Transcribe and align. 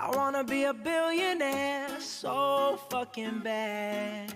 I 0.00 0.10
wanna 0.14 0.44
be 0.44 0.62
a 0.62 0.72
billionaire 0.72 1.98
so 1.98 2.78
fucking 2.88 3.40
bad. 3.40 4.32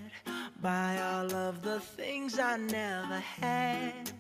Buy 0.61 1.01
all 1.01 1.33
of 1.33 1.63
the 1.63 1.79
things 1.79 2.41
I 2.41 2.57
never 2.57 3.21
had. 3.21 4.11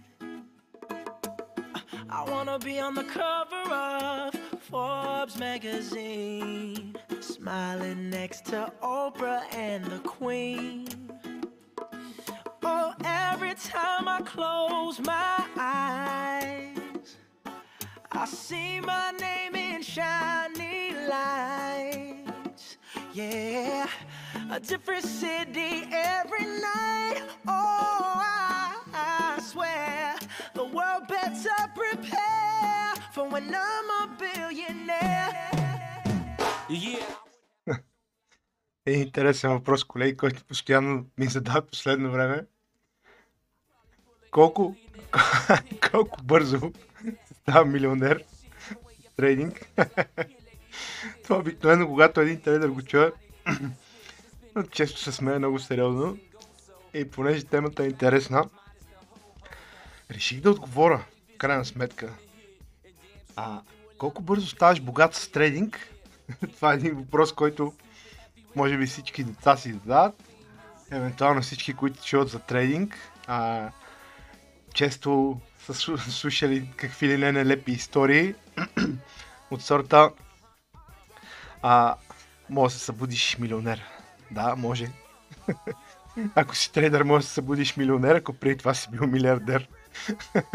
I 2.08 2.22
wanna 2.30 2.60
be 2.60 2.78
on 2.78 2.94
the 2.94 3.02
cover 3.02 3.74
of 3.74 4.34
Forbes 4.60 5.36
magazine, 5.36 6.94
smiling 7.20 8.08
next 8.08 8.44
to 8.46 8.72
Oprah 8.80 9.42
and 9.52 9.84
the 9.86 9.98
Queen. 9.98 10.86
Oh, 12.62 12.94
every 13.04 13.54
time 13.54 14.06
I 14.06 14.20
close 14.20 15.00
my 15.00 15.44
eyes, 15.58 16.41
I 18.22 18.26
see 18.26 18.78
my 18.78 19.10
name 19.26 19.54
in 19.56 19.82
shiny 19.82 20.94
lights. 21.14 22.66
Yeah, 23.12 23.88
a 24.56 24.60
different 24.60 25.04
city 25.22 25.72
every 25.90 26.46
night. 26.70 27.18
Oh, 27.48 28.12
I, 28.22 28.76
I 28.94 29.40
swear 29.50 30.14
the 30.54 30.66
world 30.76 31.04
better 31.08 31.60
prepare 31.80 32.94
for 33.14 33.24
when 33.32 33.46
I'm 33.68 33.88
a 34.00 34.02
billionaire. 34.20 35.50
Yeah. 36.68 37.16
Е 38.86 38.92
интересен 38.92 39.50
въпрос, 39.50 39.84
колеги, 39.84 40.16
който 40.16 40.44
постоянно 40.44 41.06
ми 41.18 41.26
задават 41.26 41.70
последно 41.70 42.10
време. 42.10 42.46
Колко, 44.30 44.76
колко 45.90 46.22
бързо 46.22 46.72
става 47.42 47.64
милионер 47.64 48.24
трейдинг? 49.16 49.66
Това 51.24 51.38
обикновено, 51.38 51.86
когато 51.86 52.20
един 52.20 52.40
трейдер 52.40 52.68
го 52.68 52.82
чуе, 52.82 53.12
често 54.70 55.00
се 55.00 55.12
смее 55.12 55.38
много 55.38 55.58
сериозно. 55.58 56.18
И 56.94 57.10
понеже 57.10 57.44
темата 57.44 57.84
е 57.84 57.86
интересна, 57.86 58.44
реших 60.10 60.40
да 60.40 60.50
отговоря, 60.50 61.04
в 61.34 61.38
крайна 61.38 61.64
сметка. 61.64 62.14
А 63.36 63.60
колко 63.98 64.22
бързо 64.22 64.46
ставаш 64.46 64.80
богат 64.80 65.14
с 65.14 65.28
трейдинг? 65.28 65.88
Това 66.56 66.72
е 66.72 66.76
един 66.76 66.94
въпрос, 66.94 67.32
който 67.32 67.74
може 68.56 68.78
би 68.78 68.86
всички 68.86 69.24
деца 69.24 69.56
си 69.56 69.72
задават. 69.72 70.22
Евентуално 70.90 71.42
всички, 71.42 71.74
които 71.74 72.04
чуват 72.04 72.28
за 72.28 72.38
трейдинг. 72.38 72.98
А, 73.26 73.70
често 74.74 75.40
са 75.66 75.74
слу- 75.74 76.10
слушали 76.10 76.68
какви 76.76 77.08
ли 77.08 77.18
не 77.18 77.32
нелепи 77.32 77.72
истории 77.72 78.34
от 79.50 79.62
сорта 79.62 80.10
а, 81.62 81.94
може 82.50 82.74
да 82.74 82.78
се 82.78 82.84
събудиш 82.84 83.38
милионер. 83.38 83.82
Да, 84.30 84.56
може. 84.56 84.90
ако 86.34 86.56
си 86.56 86.72
трейдър, 86.72 87.02
може 87.02 87.22
да 87.22 87.28
се 87.28 87.34
събудиш 87.34 87.76
милионер, 87.76 88.14
ако 88.14 88.32
преди 88.32 88.56
това 88.56 88.74
си 88.74 88.90
бил 88.90 89.06
милиардер. 89.06 89.68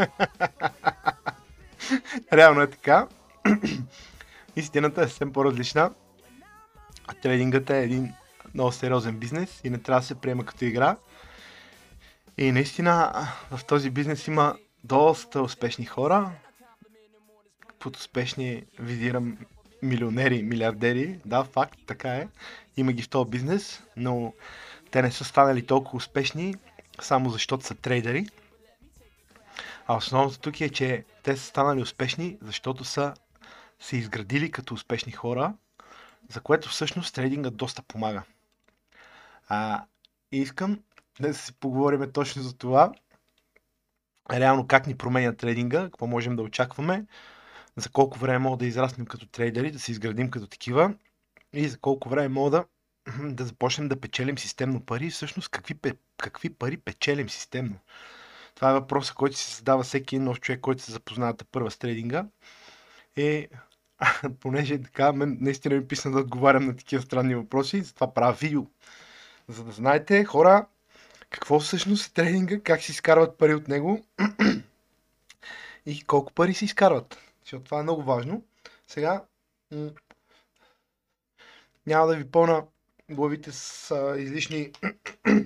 Реално 2.32 2.60
е 2.60 2.70
така. 2.70 3.06
Истината 4.56 5.02
е 5.02 5.08
съвсем 5.08 5.32
по-различна. 5.32 5.90
А 7.06 7.14
трейдингът 7.14 7.70
е 7.70 7.82
един 7.82 8.14
много 8.54 8.72
сериозен 8.72 9.18
бизнес 9.18 9.60
и 9.64 9.70
не 9.70 9.78
трябва 9.78 10.00
да 10.00 10.06
се 10.06 10.14
приема 10.14 10.44
като 10.44 10.64
игра. 10.64 10.96
И 12.38 12.52
наистина 12.52 13.26
в 13.50 13.64
този 13.64 13.90
бизнес 13.90 14.26
има 14.26 14.56
доста 14.84 15.42
успешни 15.42 15.84
хора. 15.84 16.32
Под 17.78 17.96
успешни 17.96 18.64
визирам 18.78 19.38
милионери, 19.82 20.42
милиардери. 20.42 21.20
Да, 21.24 21.44
факт, 21.44 21.78
така 21.86 22.14
е. 22.14 22.28
Има 22.76 22.92
ги 22.92 23.02
в 23.02 23.08
този 23.08 23.30
бизнес, 23.30 23.82
но 23.96 24.32
те 24.90 25.02
не 25.02 25.10
са 25.12 25.24
станали 25.24 25.66
толкова 25.66 25.96
успешни, 25.96 26.54
само 27.00 27.30
защото 27.30 27.64
са 27.64 27.74
трейдери. 27.74 28.26
А 29.86 29.96
основното 29.96 30.38
тук 30.38 30.60
е, 30.60 30.70
че 30.70 31.04
те 31.22 31.36
са 31.36 31.44
станали 31.46 31.82
успешни, 31.82 32.38
защото 32.42 32.84
са 32.84 33.14
се 33.80 33.96
изградили 33.96 34.50
като 34.50 34.74
успешни 34.74 35.12
хора, 35.12 35.54
за 36.28 36.40
което 36.40 36.68
всъщност 36.68 37.14
трейдингът 37.14 37.56
доста 37.56 37.82
помага. 37.82 38.22
А, 39.48 39.84
искам 40.32 40.78
да 41.20 41.34
си 41.34 41.52
поговорим 41.52 42.12
точно 42.12 42.42
за 42.42 42.56
това. 42.56 42.92
Реално 44.32 44.66
как 44.66 44.86
ни 44.86 44.96
променя 44.96 45.32
трейдинга, 45.32 45.84
какво 45.84 46.06
можем 46.06 46.36
да 46.36 46.42
очакваме, 46.42 47.04
за 47.76 47.90
колко 47.90 48.18
време 48.18 48.38
мога 48.38 48.56
да 48.56 48.66
израснем 48.66 49.06
като 49.06 49.26
трейдери, 49.26 49.70
да 49.70 49.78
се 49.78 49.92
изградим 49.92 50.30
като 50.30 50.46
такива 50.46 50.94
и 51.52 51.68
за 51.68 51.78
колко 51.78 52.08
време 52.08 52.28
мога 52.28 52.50
да, 52.50 52.64
да 53.34 53.44
започнем 53.44 53.88
да 53.88 54.00
печелим 54.00 54.38
системно 54.38 54.80
пари 54.80 55.10
всъщност 55.10 55.48
какви, 55.48 55.74
какви 56.16 56.50
пари 56.50 56.76
печелим 56.76 57.30
системно. 57.30 57.78
Това 58.54 58.70
е 58.70 58.74
въпросът, 58.74 59.14
който 59.14 59.36
се 59.36 59.56
задава 59.56 59.82
всеки 59.82 60.18
нов 60.18 60.40
човек, 60.40 60.60
който 60.60 60.82
се 60.82 60.92
запознава 60.92 61.34
първа 61.52 61.70
с 61.70 61.78
трейдинга. 61.78 62.26
И 63.16 63.48
понеже 64.40 64.82
така, 64.82 65.12
мен 65.12 65.38
наистина 65.40 65.74
ми 65.74 65.88
писна 65.88 66.10
да 66.10 66.18
отговарям 66.18 66.66
на 66.66 66.76
такива 66.76 67.02
странни 67.02 67.34
въпроси, 67.34 67.82
затова 67.82 68.14
правя 68.14 68.32
видео. 68.32 68.66
За 69.48 69.64
да 69.64 69.72
знаете, 69.72 70.24
хора, 70.24 70.66
какво 71.30 71.60
всъщност 71.60 72.10
е 72.10 72.12
трейдинга, 72.12 72.60
как 72.60 72.82
се 72.82 72.92
изкарват 72.92 73.38
пари 73.38 73.54
от 73.54 73.68
него 73.68 74.04
и 75.86 76.04
колко 76.04 76.32
пари 76.32 76.54
се 76.54 76.64
изкарват. 76.64 77.18
Защото 77.42 77.64
това 77.64 77.80
е 77.80 77.82
много 77.82 78.02
важно. 78.02 78.44
Сега 78.86 79.24
няма 81.86 82.06
да 82.06 82.16
ви 82.16 82.30
пълна 82.30 82.64
главите 83.10 83.52
с 83.52 83.90
а, 83.90 84.20
излишни 84.20 84.72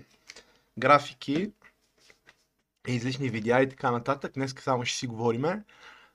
графики, 0.78 1.52
излишни 2.88 3.28
видеа 3.28 3.62
и 3.62 3.68
така 3.68 3.90
нататък. 3.90 4.32
Днес 4.34 4.54
само 4.60 4.84
ще 4.84 4.98
си 4.98 5.06
говориме. 5.06 5.64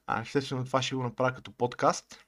А 0.08 0.22
естествено 0.22 0.66
това 0.66 0.82
ще 0.82 0.96
го 0.96 1.04
направя 1.04 1.34
като 1.34 1.52
подкаст. 1.52 2.26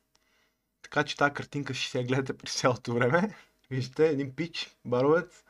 Така 0.81 1.03
че 1.03 1.17
тази 1.17 1.33
картинка 1.33 1.73
ще 1.73 1.91
се 1.91 2.03
гледате 2.03 2.37
през 2.37 2.55
цялото 2.55 2.93
време. 2.93 3.35
Виждате 3.71 4.07
един 4.07 4.35
пич, 4.35 4.77
баровец, 4.85 5.43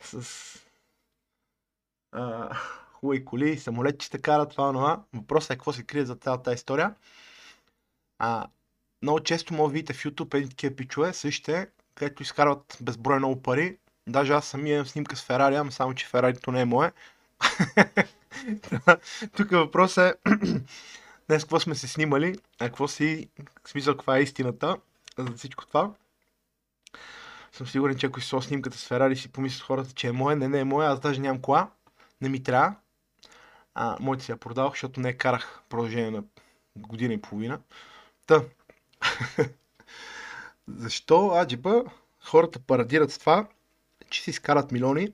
с 0.00 0.67
а, 2.12 2.54
хубави 2.92 3.24
коли, 3.24 3.58
самолетчета 3.58 4.18
карат, 4.22 4.50
това, 4.50 4.72
това. 4.72 5.02
Въпросът 5.14 5.50
е 5.50 5.54
какво 5.54 5.72
се 5.72 5.82
крие 5.82 6.04
за 6.04 6.14
цялата 6.14 6.52
история. 6.52 6.94
А, 8.18 8.46
много 9.02 9.20
често 9.20 9.54
може 9.54 9.70
да 9.70 9.72
видите 9.72 9.92
в 9.92 10.04
YouTube 10.04 10.34
едни 10.34 10.48
такива 10.48 10.76
пичове, 10.76 11.12
същите, 11.12 11.68
където 11.94 12.22
изкарват 12.22 12.78
безброй 12.80 13.18
много 13.18 13.42
пари. 13.42 13.78
Даже 14.06 14.32
аз 14.32 14.46
самия 14.46 14.74
имам 14.74 14.86
снимка 14.86 15.16
с 15.16 15.24
Ферари, 15.24 15.54
ама 15.56 15.72
само, 15.72 15.94
че 15.94 16.06
Ферарито 16.06 16.52
не 16.52 16.60
е 16.60 16.64
мое. 16.64 16.92
Тук 19.36 19.50
въпросът 19.50 20.20
е 20.26 20.30
днес 21.28 21.42
какво 21.42 21.60
сме 21.60 21.74
се 21.74 21.88
снимали, 21.88 22.38
а 22.58 22.66
какво 22.66 22.88
си, 22.88 23.28
в 23.64 23.70
смисъл 23.70 23.96
каква 23.96 24.18
е 24.18 24.22
истината 24.22 24.76
за 25.18 25.32
всичко 25.32 25.66
това. 25.66 25.90
Съм 27.52 27.66
сигурен, 27.66 27.96
че 27.98 28.06
ако 28.06 28.20
си 28.20 28.36
снимката 28.40 28.78
с 28.78 28.86
Ферари, 28.86 29.16
си 29.16 29.32
помислят 29.32 29.66
хората, 29.66 29.92
че 29.92 30.08
е 30.08 30.12
моя. 30.12 30.36
Не, 30.36 30.48
не 30.48 30.60
е 30.60 30.64
моя, 30.64 30.90
аз 30.90 31.00
даже 31.00 31.20
нямам 31.20 31.42
кола. 31.42 31.70
Не 32.20 32.28
ми 32.28 32.42
трябва. 32.42 32.74
А, 33.74 33.96
моите 34.00 34.24
си 34.24 34.30
я 34.30 34.36
продавах, 34.36 34.72
защото 34.72 35.00
не 35.00 35.16
карах 35.16 35.62
продължение 35.68 36.10
на 36.10 36.22
година 36.76 37.14
и 37.14 37.20
половина. 37.20 37.60
Та. 38.26 38.42
Защо 40.68 41.30
аджиба 41.34 41.84
хората 42.20 42.58
парадират 42.58 43.12
с 43.12 43.18
това, 43.18 43.46
че 44.10 44.22
си 44.22 44.30
изкарат 44.30 44.72
милиони? 44.72 45.12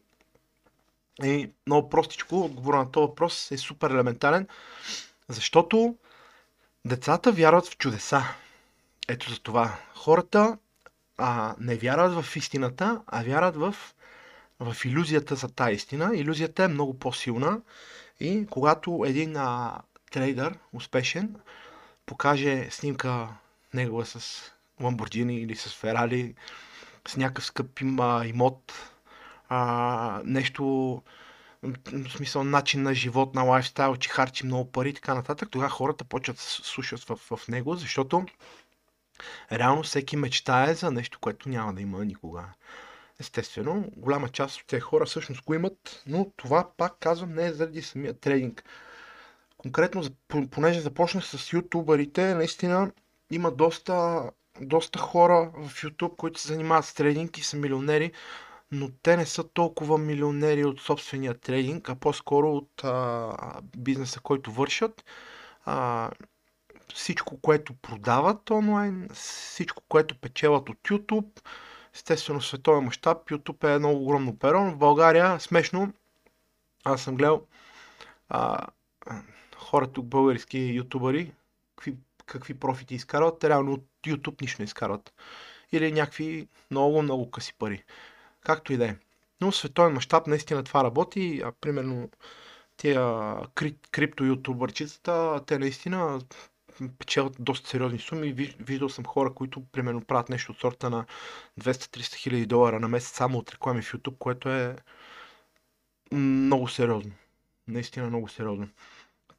И 1.22 1.50
много 1.66 1.88
простичко, 1.88 2.40
отговор 2.40 2.74
на 2.74 2.90
този 2.90 3.06
въпрос 3.06 3.50
е 3.50 3.58
супер 3.58 3.90
елементарен. 3.90 4.48
Защото 5.28 5.96
децата 6.84 7.32
вярват 7.32 7.66
в 7.66 7.76
чудеса. 7.76 8.22
Ето 9.08 9.30
за 9.30 9.40
това. 9.40 9.78
Хората 9.94 10.58
а, 11.18 11.54
не 11.58 11.76
вярват 11.76 12.24
в 12.24 12.36
истината, 12.36 13.02
а 13.06 13.22
вярват 13.22 13.56
в, 13.56 13.74
в 14.60 14.76
иллюзията 14.84 15.34
за 15.34 15.48
тази 15.48 15.74
истина. 15.74 16.16
Иллюзията 16.16 16.64
е 16.64 16.68
много 16.68 16.98
по-силна 16.98 17.60
и 18.20 18.46
когато 18.50 19.04
един 19.06 19.36
а, 19.36 19.80
трейдър, 20.10 20.58
успешен, 20.72 21.36
покаже 22.06 22.70
снимка 22.70 23.28
негова 23.74 24.06
с 24.06 24.42
Ламборджини 24.80 25.36
или 25.36 25.56
с 25.56 25.74
Ферали, 25.74 26.34
с 27.08 27.16
някакъв 27.16 27.44
скъп 27.44 27.80
а, 28.00 28.26
имот, 28.26 28.72
а, 29.48 30.20
нещо, 30.24 30.64
в 31.92 32.10
смисъл 32.16 32.44
начин 32.44 32.82
на 32.82 32.94
живот, 32.94 33.34
на 33.34 33.42
лайфстайл, 33.42 33.96
че 33.96 34.08
харчи 34.08 34.46
много 34.46 34.72
пари 34.72 34.88
и 34.88 34.94
така 34.94 35.14
нататък, 35.14 35.48
тогава 35.50 35.70
хората 35.70 36.04
почват 36.04 36.36
да 36.36 36.42
слушат 36.42 37.04
в, 37.04 37.16
в 37.16 37.48
него, 37.48 37.74
защото 37.74 38.26
реално 39.52 39.82
всеки 39.82 40.16
мечтае 40.16 40.74
за 40.74 40.90
нещо, 40.90 41.18
което 41.20 41.48
няма 41.48 41.74
да 41.74 41.82
има 41.82 42.04
никога. 42.04 42.44
Естествено, 43.20 43.90
голяма 43.96 44.28
част 44.28 44.60
от 44.60 44.66
тези 44.66 44.80
хора 44.80 45.06
всъщност 45.06 45.44
го 45.44 45.54
имат, 45.54 46.02
но 46.06 46.30
това 46.36 46.70
пак 46.76 46.96
казвам 47.00 47.34
не 47.34 47.46
е 47.46 47.52
заради 47.52 47.82
самия 47.82 48.14
трейдинг. 48.14 48.64
Конкретно, 49.56 50.02
понеже 50.50 50.80
започнах 50.80 51.26
с 51.26 51.52
ютубърите, 51.52 52.34
наистина 52.34 52.92
има 53.30 53.50
доста 53.50 54.22
доста 54.60 54.98
хора 54.98 55.50
в 55.54 55.82
YouTube, 55.82 56.16
които 56.16 56.40
се 56.40 56.48
занимават 56.48 56.84
с 56.84 56.94
трейдинг 56.94 57.38
и 57.38 57.42
са 57.42 57.56
милионери, 57.56 58.12
но 58.72 58.90
те 59.02 59.16
не 59.16 59.26
са 59.26 59.48
толкова 59.48 59.98
милионери 59.98 60.64
от 60.64 60.80
собствения 60.80 61.34
трейдинг, 61.34 61.88
а 61.88 61.94
по-скоро 61.94 62.52
от 62.52 62.84
а, 62.84 63.60
бизнеса, 63.76 64.20
който 64.20 64.52
вършат. 64.52 65.04
А, 65.64 66.10
всичко, 66.94 67.40
което 67.40 67.74
продават 67.74 68.50
онлайн, 68.50 69.08
всичко, 69.14 69.82
което 69.88 70.20
печелят 70.20 70.68
от 70.68 70.78
YouTube, 70.78 71.40
естествено 71.94 72.40
световен 72.40 72.84
мащаб, 72.84 73.30
YouTube 73.30 73.70
е 73.70 73.74
едно 73.74 73.92
огромно 73.92 74.38
перо. 74.38 74.70
В 74.70 74.76
България, 74.76 75.40
смешно, 75.40 75.92
аз 76.84 77.02
съм 77.02 77.16
гледал 77.16 77.46
а, 78.28 78.66
хора 79.56 79.86
тук, 79.86 80.06
български 80.06 80.58
ютубъри, 80.58 81.32
какви, 81.76 81.96
какви 82.26 82.54
профити 82.54 82.94
изкарват, 82.94 83.44
реално 83.44 83.72
от 83.72 83.84
YouTube 84.06 84.42
нищо 84.42 84.62
не 84.62 84.64
изкарват. 84.64 85.12
Или 85.72 85.92
някакви 85.92 86.48
много, 86.70 87.02
много 87.02 87.30
къси 87.30 87.54
пари. 87.58 87.84
Както 88.40 88.72
и 88.72 88.76
да 88.76 88.86
е. 88.86 88.96
Но 89.40 89.52
световен 89.52 89.92
мащаб 89.92 90.26
наистина 90.26 90.64
това 90.64 90.84
работи. 90.84 91.42
А, 91.44 91.52
примерно 91.52 92.10
тия 92.76 93.36
крипто 93.90 94.24
ютубърчицата, 94.24 95.40
те 95.46 95.58
наистина 95.58 96.20
печелят 96.98 97.36
доста 97.38 97.68
сериозни 97.68 97.98
суми. 97.98 98.32
Виждал 98.60 98.88
съм 98.88 99.04
хора, 99.04 99.34
които 99.34 99.64
примерно 99.72 100.04
правят 100.04 100.28
нещо 100.28 100.52
от 100.52 100.58
сорта 100.58 100.90
на 100.90 101.04
200-300 101.60 102.14
хиляди 102.14 102.46
долара 102.46 102.80
на 102.80 102.88
месец 102.88 103.16
само 103.16 103.38
от 103.38 103.52
реклами 103.52 103.82
в 103.82 103.92
YouTube, 103.92 104.18
което 104.18 104.48
е 104.48 104.76
много 106.12 106.68
сериозно. 106.68 107.12
Наистина 107.68 108.06
много 108.06 108.28
сериозно. 108.28 108.68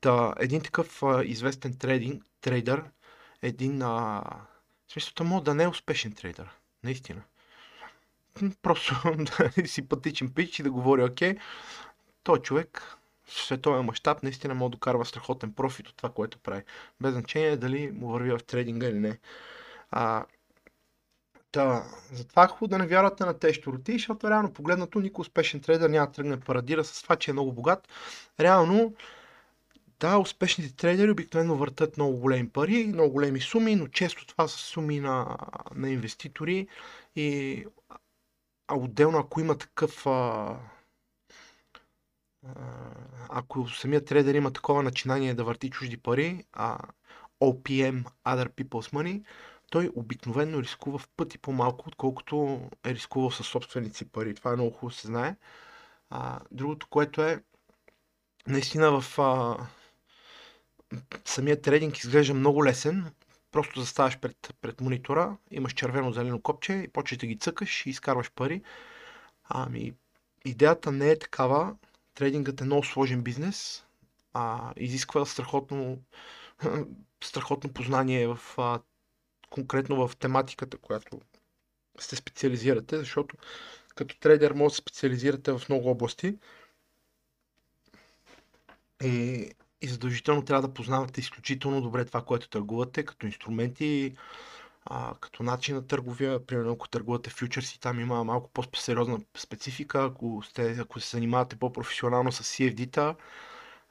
Та, 0.02 0.34
един 0.40 0.62
такъв 0.62 1.04
а, 1.04 1.24
известен 1.26 1.78
трейдинг, 1.78 2.24
трейдър, 2.42 2.84
един, 3.42 3.82
а, 3.82 4.24
в 4.88 4.92
смисъл, 4.92 5.26
може 5.26 5.44
да 5.44 5.56
не 5.56 5.64
е 5.64 5.68
успешен 5.68 6.14
трейдър. 6.14 6.50
Наистина. 6.84 7.22
Просто 8.62 8.96
да 9.18 9.52
е 9.58 9.68
симпатичен 9.68 10.34
пич 10.34 10.60
и 10.60 10.64
да 10.64 10.72
говори, 10.72 11.04
окей, 11.04 11.38
той 12.24 12.42
човек 12.42 12.98
в 13.25 13.33
световен 13.33 13.86
мащаб 13.86 14.24
наистина 14.24 14.56
може 14.56 14.69
да 14.69 14.75
докарва 14.75 15.06
страхотен 15.06 15.54
профит 15.54 15.88
от 15.88 15.95
това, 15.95 16.10
което 16.10 16.39
прави. 16.39 16.63
Без 17.01 17.13
значение 17.13 17.57
дали 17.57 17.92
му 17.92 18.07
върви 18.07 18.31
в 18.31 18.39
трейдинга 18.48 18.88
или 18.88 19.00
не. 19.00 19.19
А, 19.92 20.25
та, 21.51 21.83
затова 22.12 22.44
е 22.44 22.48
хубаво 22.48 22.68
да 22.68 22.77
не 22.77 22.88
вярвате 22.88 23.25
на 23.25 23.39
тези 23.39 23.54
щуроти, 23.54 23.92
защото 23.92 24.30
реално 24.30 24.54
погледнато 24.54 25.00
никой 25.00 25.22
успешен 25.22 25.60
трейдер 25.60 25.89
няма 25.89 26.07
да 26.07 26.13
тръгне 26.13 26.39
парадира 26.39 26.83
с 26.83 27.04
това, 27.04 27.16
че 27.16 27.31
е 27.31 27.33
много 27.33 27.51
богат. 27.51 27.88
Реално, 28.39 28.94
да, 30.00 30.18
успешните 30.18 30.75
трейдери 30.75 31.12
обикновено 31.12 31.56
въртат 31.56 31.98
много 31.98 32.18
големи 32.18 32.50
пари, 32.50 32.88
много 32.88 33.13
големи 33.13 33.42
суми, 33.42 33.75
но 33.75 33.88
често 33.88 34.27
това 34.27 34.48
са 34.48 34.57
суми 34.57 35.00
на, 35.00 35.38
на 35.75 35.89
инвеститори 35.89 36.68
и 37.16 37.66
а 38.68 38.75
отделно 38.75 39.18
ако 39.18 39.39
има 39.39 39.57
такъв 39.57 40.07
а, 40.07 40.56
ако 43.30 43.69
самият 43.69 44.06
трейдер 44.06 44.33
има 44.33 44.53
такова 44.53 44.83
начинание 44.83 45.33
да 45.33 45.44
върти 45.44 45.69
чужди 45.69 45.97
пари, 45.97 46.44
а 46.53 46.77
OPM, 47.42 48.03
Other 48.25 48.50
People's 48.50 48.94
Money, 48.94 49.24
той 49.71 49.92
обикновено 49.95 50.62
рискува 50.62 50.97
в 50.97 51.09
пъти 51.18 51.38
по-малко, 51.38 51.86
отколкото 51.88 52.62
е 52.86 52.94
рискувал 52.94 53.31
със 53.31 53.47
собственици 53.47 54.06
пари. 54.06 54.36
Това 54.36 54.51
е 54.51 54.56
много 54.56 54.71
хубаво 54.71 54.92
се 54.92 55.07
знае. 55.07 55.36
А, 56.09 56.39
другото, 56.51 56.88
което 56.89 57.24
е, 57.24 57.44
наистина 58.48 59.01
в 59.01 59.19
а, 59.19 59.57
самият 61.25 61.62
трейдинг 61.62 61.98
изглежда 61.98 62.33
много 62.33 62.65
лесен. 62.65 63.12
Просто 63.51 63.80
заставаш 63.80 64.19
пред, 64.19 64.56
пред 64.62 64.81
монитора, 64.81 65.38
имаш 65.51 65.74
червено-зелено 65.74 66.41
копче 66.41 66.74
и 66.74 66.88
почваш 66.88 67.18
да 67.18 67.27
ги 67.27 67.38
цъкаш 67.38 67.86
и 67.86 67.89
изкарваш 67.89 68.31
пари. 68.31 68.62
Ами, 69.50 69.94
идеята 70.45 70.91
не 70.91 71.09
е 71.09 71.19
такава 71.19 71.75
трейдингът 72.15 72.62
е 72.62 72.65
много 72.65 72.83
сложен 72.83 73.21
бизнес, 73.21 73.85
а, 74.33 74.73
изисква 74.77 75.25
страхотно, 75.25 76.00
страхотно 77.23 77.73
познание 77.73 78.27
в, 78.27 78.39
а, 78.57 78.79
конкретно 79.50 80.07
в 80.07 80.15
тематиката, 80.15 80.77
която 80.77 81.21
се 82.00 82.15
специализирате, 82.15 82.97
защото 82.97 83.38
като 83.95 84.19
трейдер 84.19 84.51
може 84.51 84.71
да 84.71 84.75
се 84.75 84.81
специализирате 84.81 85.51
в 85.51 85.62
много 85.69 85.89
области. 85.89 86.38
И, 89.03 89.50
и 89.81 89.88
задължително 89.88 90.45
трябва 90.45 90.67
да 90.67 90.73
познавате 90.73 91.19
изключително 91.19 91.81
добре 91.81 92.06
това, 92.06 92.21
което 92.21 92.50
търгувате, 92.50 93.06
като 93.06 93.25
инструменти, 93.25 94.15
а, 94.86 95.14
като 95.20 95.44
начин 95.44 95.76
на 95.76 95.88
търговия, 95.88 96.46
примерно 96.46 96.72
ако 96.72 96.90
търгувате 96.90 97.30
фьючерси, 97.30 97.80
там 97.80 98.00
има 98.00 98.24
малко 98.24 98.50
по-сериозна 98.54 99.20
специфика, 99.38 100.04
ако, 100.06 100.42
сте, 100.46 100.78
ако 100.80 101.00
се 101.00 101.10
занимавате 101.10 101.56
по-професионално 101.56 102.32
с 102.32 102.44
CFD-та, 102.44 103.16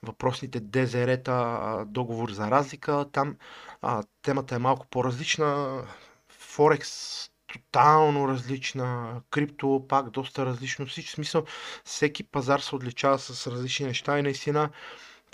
въпросните 0.02 0.60
ДЗР-та, 0.60 1.84
договор 1.86 2.30
за 2.30 2.50
разлика, 2.50 3.06
там 3.12 3.36
а, 3.82 4.02
темата 4.22 4.54
е 4.54 4.58
малко 4.58 4.86
по-различна, 4.86 5.82
Форекс 6.28 6.90
тотално 7.46 8.28
различна, 8.28 9.20
крипто 9.30 9.86
пак 9.88 10.10
доста 10.10 10.46
различно, 10.46 10.86
всички 10.86 11.10
смисъл, 11.12 11.44
всеки 11.84 12.24
пазар 12.24 12.60
се 12.60 12.76
отличава 12.76 13.18
с 13.18 13.46
различни 13.46 13.86
неща 13.86 14.18
и 14.18 14.22
наистина 14.22 14.70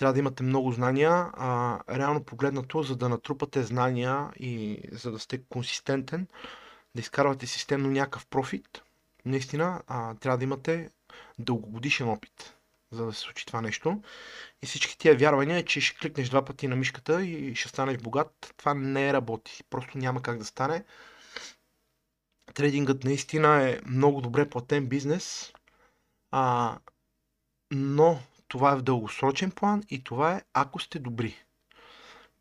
трябва 0.00 0.12
да 0.12 0.18
имате 0.18 0.42
много 0.42 0.72
знания. 0.72 1.10
А, 1.32 1.78
реално 1.96 2.24
погледнато, 2.24 2.82
за 2.82 2.96
да 2.96 3.08
натрупате 3.08 3.62
знания 3.62 4.30
и 4.38 4.80
за 4.92 5.12
да 5.12 5.18
сте 5.18 5.42
консистентен, 5.42 6.26
да 6.94 7.00
изкарвате 7.00 7.46
системно 7.46 7.90
някакъв 7.90 8.26
профит, 8.26 8.82
наистина 9.24 9.82
а, 9.86 10.14
трябва 10.14 10.38
да 10.38 10.44
имате 10.44 10.90
дългогодишен 11.38 12.08
опит, 12.08 12.54
за 12.92 13.06
да 13.06 13.12
се 13.12 13.20
случи 13.20 13.46
това 13.46 13.60
нещо. 13.60 14.02
И 14.62 14.66
всички 14.66 14.98
тия 14.98 15.16
вярвания, 15.16 15.64
че 15.64 15.80
ще 15.80 15.98
кликнеш 15.98 16.28
два 16.28 16.44
пъти 16.44 16.68
на 16.68 16.76
мишката 16.76 17.24
и 17.24 17.54
ще 17.54 17.68
станеш 17.68 17.98
богат, 17.98 18.54
това 18.56 18.74
не 18.74 19.12
работи. 19.12 19.64
Просто 19.70 19.98
няма 19.98 20.22
как 20.22 20.38
да 20.38 20.44
стане. 20.44 20.84
Трейдингът 22.54 23.04
наистина 23.04 23.68
е 23.68 23.80
много 23.86 24.20
добре 24.20 24.50
платен 24.50 24.86
бизнес, 24.86 25.52
а, 26.30 26.78
но 27.70 28.20
това 28.50 28.72
е 28.72 28.76
в 28.76 28.82
дългосрочен 28.82 29.50
план 29.50 29.82
и 29.88 30.04
това 30.04 30.32
е 30.34 30.42
ако 30.54 30.78
сте 30.80 30.98
добри. 30.98 31.44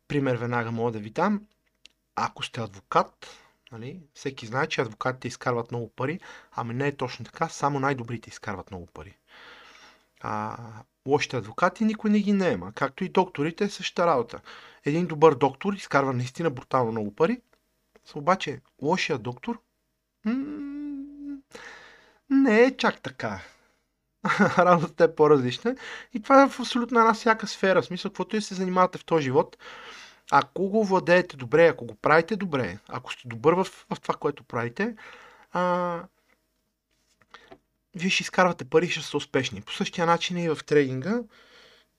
Пример 0.08 0.36
веднага 0.36 0.70
мога 0.70 0.92
да 0.92 0.98
ви 0.98 1.10
дам. 1.10 1.46
Ако 2.16 2.42
сте 2.42 2.60
адвокат, 2.60 3.26
нали, 3.72 4.00
всеки 4.14 4.46
знае, 4.46 4.66
че 4.66 4.80
адвокатите 4.80 5.28
изкарват 5.28 5.70
много 5.70 5.88
пари, 5.88 6.20
ами 6.52 6.74
не 6.74 6.88
е 6.88 6.96
точно 6.96 7.24
така, 7.24 7.48
само 7.48 7.80
най-добрите 7.80 8.30
изкарват 8.30 8.70
много 8.70 8.86
пари. 8.86 9.16
А, 10.20 10.56
лошите 11.06 11.36
адвокати 11.36 11.84
никой 11.84 12.10
не 12.10 12.20
ги 12.20 12.32
наема, 12.32 12.72
както 12.72 13.04
и 13.04 13.08
докторите 13.08 13.64
е 13.64 13.70
същата 13.70 14.06
работа. 14.06 14.40
Един 14.84 15.06
добър 15.06 15.34
доктор 15.34 15.72
изкарва 15.72 16.12
наистина 16.12 16.50
брутално 16.50 16.92
много 16.92 17.14
пари, 17.14 17.40
обаче 18.14 18.60
лошия 18.82 19.18
доктор 19.18 19.60
м- 20.24 21.38
не 22.30 22.62
е 22.62 22.76
чак 22.76 23.02
така. 23.02 23.40
работата 24.58 25.04
е 25.04 25.14
по-различна. 25.14 25.76
И 26.14 26.22
това 26.22 26.42
е 26.42 26.48
в 26.48 26.60
абсолютно 26.60 27.00
една 27.00 27.14
всяка 27.14 27.46
сфера. 27.46 27.82
В 27.82 27.86
смисъл, 27.86 28.10
каквото 28.10 28.36
и 28.36 28.42
се 28.42 28.54
занимавате 28.54 28.98
в 28.98 29.04
този 29.04 29.24
живот, 29.24 29.56
ако 30.30 30.68
го 30.68 30.84
владеете 30.84 31.36
добре, 31.36 31.66
ако 31.66 31.86
го 31.86 31.94
правите 31.94 32.36
добре, 32.36 32.78
ако 32.88 33.12
сте 33.12 33.28
добър 33.28 33.54
в, 33.54 33.64
в 33.64 34.00
това, 34.00 34.14
което 34.14 34.44
правите, 34.44 34.94
а, 35.52 36.02
вие 37.94 38.10
ще 38.10 38.22
изкарвате 38.22 38.64
пари 38.64 38.88
ще 38.88 39.02
са 39.02 39.16
успешни. 39.16 39.60
По 39.60 39.72
същия 39.72 40.06
начин 40.06 40.38
и 40.38 40.48
в 40.48 40.58
трейдинга. 40.66 41.20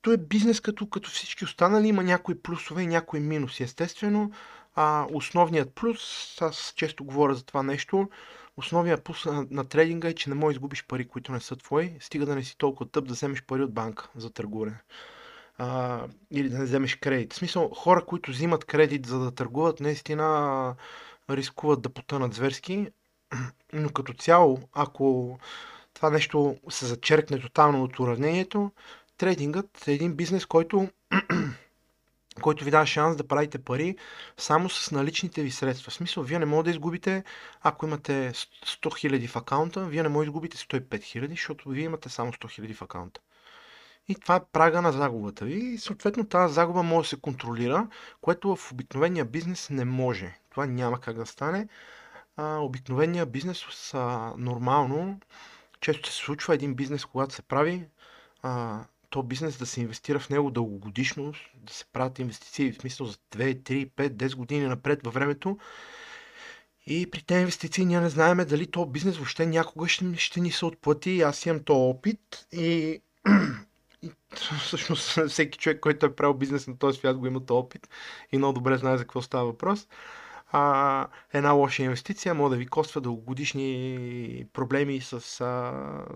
То 0.01 0.11
е 0.11 0.17
бизнес 0.17 0.59
като, 0.59 0.89
като 0.89 1.09
всички 1.09 1.45
останали. 1.45 1.87
Има 1.87 2.03
някои 2.03 2.41
плюсове 2.41 2.81
и 2.81 2.87
някои 2.87 3.19
минуси. 3.19 3.63
Естествено, 3.63 4.31
а, 4.75 5.07
основният 5.13 5.75
плюс, 5.75 6.01
аз 6.41 6.73
често 6.75 7.03
говоря 7.03 7.33
за 7.33 7.45
това 7.45 7.63
нещо, 7.63 8.09
Основният 8.57 9.09
на, 9.25 9.47
на 9.51 9.65
трейдинга 9.65 10.07
е, 10.07 10.13
че 10.13 10.29
не 10.29 10.35
можеш 10.35 10.55
да 10.55 10.57
изгубиш 10.57 10.85
пари, 10.87 11.07
които 11.07 11.31
не 11.31 11.39
са 11.39 11.55
твои, 11.55 11.97
стига 11.99 12.25
да 12.25 12.35
не 12.35 12.43
си 12.43 12.57
толкова 12.57 12.89
тъп 12.89 13.07
да 13.07 13.13
вземеш 13.13 13.43
пари 13.43 13.63
от 13.63 13.73
банка 13.73 14.09
за 14.15 14.33
търгуване. 14.33 14.81
А, 15.57 16.07
или 16.31 16.49
да 16.49 16.57
не 16.57 16.65
вземеш 16.65 16.95
кредит. 16.95 17.33
В 17.33 17.35
смисъл, 17.35 17.69
хора, 17.69 18.05
които 18.05 18.31
взимат 18.31 18.65
кредит 18.65 19.05
за 19.05 19.19
да 19.19 19.31
търгуват, 19.31 19.79
наистина 19.79 20.75
рискуват 21.29 21.81
да 21.81 21.89
потънат 21.89 22.33
зверски, 22.33 22.87
но 23.73 23.89
като 23.89 24.13
цяло, 24.13 24.59
ако 24.73 25.39
това 25.93 26.09
нещо 26.09 26.57
се 26.69 26.85
зачеркне 26.85 27.39
тотално 27.39 27.83
от 27.83 27.99
уравнението, 27.99 28.71
трейдингът 29.17 29.87
е 29.87 29.93
един 29.93 30.15
бизнес, 30.15 30.45
който 30.45 30.89
който 32.41 32.65
ви 32.65 32.71
дава 32.71 32.85
шанс 32.85 33.15
да 33.15 33.27
правите 33.27 33.57
пари 33.57 33.95
само 34.37 34.69
с 34.69 34.91
наличните 34.91 35.43
ви 35.43 35.51
средства. 35.51 35.91
В 35.91 35.93
смисъл, 35.93 36.23
вие 36.23 36.39
не 36.39 36.45
можете 36.45 36.63
да 36.63 36.71
изгубите, 36.71 37.23
ако 37.61 37.85
имате 37.85 38.31
100 38.33 38.49
000 38.65 39.27
в 39.27 39.35
акаунта, 39.35 39.85
вие 39.85 40.03
не 40.03 40.09
можете 40.09 40.25
да 40.25 40.31
изгубите 40.31 40.57
105 40.57 40.81
000, 40.81 41.29
защото 41.29 41.69
вие 41.69 41.85
имате 41.85 42.09
само 42.09 42.31
100 42.31 42.61
000 42.61 42.75
в 42.75 42.81
акаунта. 42.81 43.21
И 44.07 44.15
това 44.15 44.35
е 44.35 44.45
прага 44.53 44.81
на 44.81 44.91
загубата 44.91 45.45
ви. 45.45 45.53
И 45.53 45.77
съответно 45.77 46.27
тази 46.27 46.53
загуба 46.53 46.83
може 46.83 47.05
да 47.05 47.09
се 47.09 47.21
контролира, 47.21 47.87
което 48.21 48.55
в 48.55 48.71
обикновения 48.71 49.25
бизнес 49.25 49.69
не 49.69 49.85
може. 49.85 50.39
Това 50.49 50.65
няма 50.65 50.99
как 50.99 51.15
да 51.15 51.25
стане. 51.25 51.67
А, 52.37 52.57
обикновения 52.57 53.25
бизнес 53.25 53.65
са 53.71 54.33
нормално. 54.37 55.19
Често 55.81 56.09
се 56.09 56.15
случва 56.15 56.53
един 56.53 56.75
бизнес, 56.75 57.05
когато 57.05 57.33
се 57.33 57.41
прави, 57.41 57.85
а, 58.41 58.79
то 59.11 59.23
бизнес 59.23 59.57
да 59.57 59.65
се 59.65 59.81
инвестира 59.81 60.19
в 60.19 60.29
него 60.29 60.51
дългогодишно, 60.51 61.33
да 61.55 61.73
се 61.73 61.85
правят 61.93 62.19
инвестиции 62.19 62.71
в 62.71 62.75
смисъл 62.75 63.07
за 63.07 63.13
2, 63.13 63.61
3, 63.61 63.89
5, 63.89 64.09
10 64.09 64.35
години 64.35 64.67
напред 64.67 64.99
във 65.03 65.13
времето. 65.13 65.57
И 66.85 67.11
при 67.11 67.21
тези 67.21 67.39
инвестиции 67.39 67.85
ние 67.85 67.99
не 67.99 68.09
знаем 68.09 68.37
дали 68.37 68.71
то 68.71 68.85
бизнес 68.85 69.17
въобще 69.17 69.45
някога 69.45 69.87
ще, 69.87 70.15
ще 70.17 70.39
ни 70.39 70.51
се 70.51 70.65
отплати. 70.65 71.21
Аз 71.21 71.45
имам 71.45 71.63
то 71.63 71.89
опит 71.89 72.47
и, 72.51 73.01
и 74.01 74.11
всъщност 74.59 75.19
всеки 75.29 75.59
човек, 75.59 75.79
който 75.79 76.05
е 76.05 76.15
правил 76.15 76.33
бизнес 76.33 76.67
на 76.67 76.77
този 76.77 76.99
свят, 76.99 77.17
го 77.17 77.27
има 77.27 77.45
то 77.45 77.57
опит 77.57 77.89
и 78.31 78.37
много 78.37 78.53
добре 78.53 78.77
знае 78.77 78.97
за 78.97 79.03
какво 79.03 79.21
става 79.21 79.45
въпрос. 79.45 79.87
А, 80.51 81.07
една 81.33 81.51
лоша 81.51 81.83
инвестиция 81.83 82.33
може 82.33 82.49
да 82.51 82.57
ви 82.57 82.67
коства 82.67 83.01
дългогодишни 83.01 84.45
проблеми 84.53 85.01
с, 85.01 85.13
а, 85.41 85.73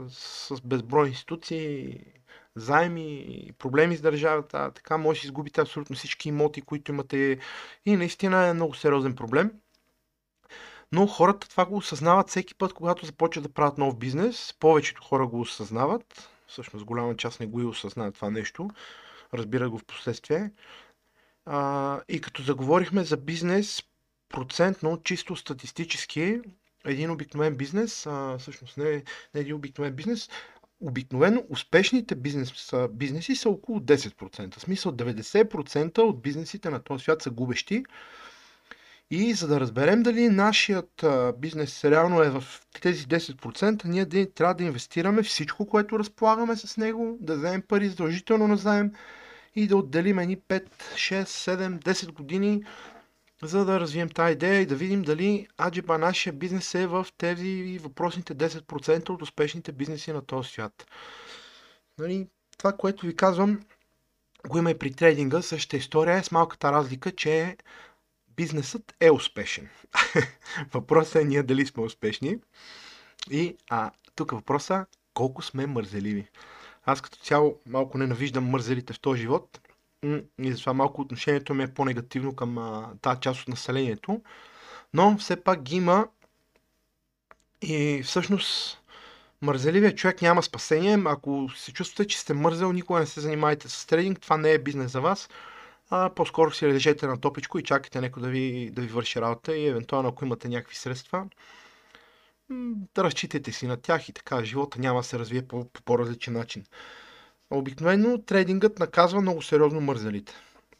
с 0.09 0.61
безброй 0.61 1.07
институции, 1.07 1.99
заеми, 2.55 3.49
проблеми 3.59 3.97
с 3.97 4.01
държавата, 4.01 4.71
така 4.75 4.97
може 4.97 5.21
да 5.21 5.25
изгубите 5.25 5.61
абсолютно 5.61 5.95
всички 5.95 6.29
имоти, 6.29 6.61
които 6.61 6.91
имате 6.91 7.39
и 7.85 7.95
наистина 7.95 8.47
е 8.47 8.53
много 8.53 8.75
сериозен 8.75 9.15
проблем. 9.15 9.51
Но 10.91 11.07
хората 11.07 11.49
това 11.49 11.65
го 11.65 11.77
осъзнават 11.77 12.29
всеки 12.29 12.55
път, 12.55 12.73
когато 12.73 13.05
започват 13.05 13.43
да 13.43 13.53
правят 13.53 13.77
нов 13.77 13.97
бизнес. 13.97 14.53
Повечето 14.59 15.03
хора 15.03 15.27
го 15.27 15.39
осъзнават. 15.39 16.29
Всъщност 16.47 16.85
голяма 16.85 17.17
част 17.17 17.39
не 17.39 17.45
го 17.45 17.61
и 17.61 17.65
осъзнават 17.65 18.15
това 18.15 18.29
нещо. 18.29 18.69
Разбира 19.33 19.69
го 19.69 19.77
в 19.77 19.85
последствие. 19.85 20.51
А, 21.45 22.01
и 22.09 22.21
като 22.21 22.41
заговорихме 22.41 23.03
за 23.03 23.17
бизнес, 23.17 23.83
процентно, 24.29 25.01
чисто 25.03 25.35
статистически, 25.35 26.41
един 26.85 27.11
обикновен 27.11 27.55
бизнес, 27.55 28.05
а, 28.07 28.37
всъщност 28.37 28.77
не, 28.77 29.03
не 29.33 29.41
един 29.41 29.55
обикновен 29.55 29.93
бизнес, 29.93 30.29
обикновено 30.81 31.43
успешните 31.49 32.15
бизнес, 32.15 32.53
бизнеси 32.89 33.35
са 33.35 33.49
около 33.49 33.79
10%. 33.79 34.57
В 34.57 34.61
смисъл 34.61 34.91
90% 34.91 35.97
от 35.99 36.21
бизнесите 36.21 36.69
на 36.69 36.79
този 36.79 37.03
свят 37.03 37.21
са 37.21 37.29
губещи. 37.29 37.83
И 39.11 39.33
за 39.33 39.47
да 39.47 39.59
разберем 39.59 40.03
дали 40.03 40.29
нашият 40.29 41.05
бизнес 41.37 41.85
реално 41.85 42.21
е 42.21 42.29
в 42.29 42.43
тези 42.81 43.05
10%, 43.05 43.85
ние 43.85 44.25
трябва 44.25 44.53
да 44.53 44.63
инвестираме 44.63 45.23
всичко, 45.23 45.65
което 45.67 45.99
разполагаме 45.99 46.55
с 46.55 46.77
него, 46.77 47.17
да 47.21 47.35
вземем 47.35 47.61
пари 47.61 47.89
задължително 47.89 48.47
на 48.47 48.57
заем 48.57 48.91
и 49.55 49.67
да 49.67 49.77
отделим 49.77 50.19
едни 50.19 50.37
5, 50.37 50.63
6, 50.95 51.23
7, 51.23 51.79
10 51.79 52.11
години, 52.11 52.63
за 53.43 53.65
да 53.65 53.79
развием 53.79 54.09
тази 54.09 54.33
идея 54.33 54.61
и 54.61 54.65
да 54.65 54.75
видим 54.75 55.01
дали 55.01 55.47
аджиба 55.61 55.97
нашия 55.97 56.33
бизнес 56.33 56.75
е 56.75 56.87
в 56.87 57.07
тези 57.17 57.79
въпросните 57.81 58.35
10% 58.35 59.09
от 59.09 59.21
успешните 59.21 59.71
бизнеси 59.71 60.11
на 60.11 60.21
този 60.25 60.49
свят. 60.49 60.85
Нали, 61.97 62.27
това, 62.57 62.73
което 62.73 63.05
ви 63.05 63.15
казвам, 63.15 63.59
го 64.47 64.57
има 64.57 64.71
и 64.71 64.77
при 64.77 64.93
трейдинга. 64.93 65.41
Същата 65.41 65.77
история 65.77 66.17
е 66.17 66.23
с 66.23 66.31
малката 66.31 66.71
разлика, 66.71 67.11
че 67.11 67.57
бизнесът 68.37 68.95
е 68.99 69.11
успешен. 69.11 69.69
въпросът 70.73 71.15
е 71.15 71.25
ние 71.25 71.43
дали 71.43 71.65
сме 71.65 71.83
успешни. 71.83 72.37
И 73.31 73.57
а, 73.69 73.91
тук 74.15 74.31
е 74.31 74.35
колко 75.13 75.41
сме 75.41 75.65
мързеливи. 75.65 76.27
Аз 76.85 77.01
като 77.01 77.19
цяло 77.19 77.59
малко 77.65 77.97
ненавиждам 77.97 78.49
мързелите 78.49 78.93
в 78.93 78.99
този 78.99 79.21
живот 79.21 79.59
и 80.41 80.51
затова 80.51 80.73
малко 80.73 81.01
отношението 81.01 81.53
ми 81.53 81.63
е 81.63 81.73
по-негативно 81.73 82.35
към 82.35 82.83
тази 83.01 83.19
част 83.19 83.41
от 83.41 83.47
населението. 83.47 84.21
Но 84.93 85.17
все 85.17 85.43
пак 85.43 85.61
ги 85.61 85.75
има 85.75 86.07
и 87.61 88.01
всъщност 88.03 88.81
мързеливия 89.41 89.95
човек 89.95 90.21
няма 90.21 90.43
спасение. 90.43 90.99
Ако 91.05 91.49
се 91.55 91.73
чувствате, 91.73 92.07
че 92.07 92.19
сте 92.19 92.33
мързел, 92.33 92.71
никога 92.71 92.99
не 92.99 93.05
се 93.05 93.21
занимайте 93.21 93.69
с 93.69 93.85
трейдинг. 93.85 94.19
Това 94.19 94.37
не 94.37 94.51
е 94.51 94.59
бизнес 94.59 94.91
за 94.91 95.01
вас 95.01 95.29
а 95.89 96.09
по-скоро 96.15 96.51
си 96.51 96.67
лежете 96.67 97.07
на 97.07 97.21
топичко 97.21 97.59
и 97.59 97.63
чакайте 97.63 98.01
някой 98.01 98.23
да 98.23 98.29
ви, 98.29 98.69
да 98.73 98.81
ви 98.81 98.87
върши 98.87 99.21
работа 99.21 99.57
и 99.57 99.67
евентуално 99.67 100.09
ако 100.09 100.25
имате 100.25 100.49
някакви 100.49 100.75
средства, 100.75 101.27
да 102.95 103.03
разчитайте 103.03 103.51
си 103.51 103.67
на 103.67 103.77
тях 103.77 104.09
и 104.09 104.13
така 104.13 104.43
живота 104.43 104.79
няма 104.79 104.99
да 104.99 105.03
се 105.03 105.19
развие 105.19 105.47
по 105.47 105.69
по-различен 105.85 106.33
начин. 106.33 106.65
Обикновено 107.51 108.21
трейдингът 108.21 108.79
наказва 108.79 109.21
много 109.21 109.41
сериозно 109.41 109.81
мързелите. 109.81 110.33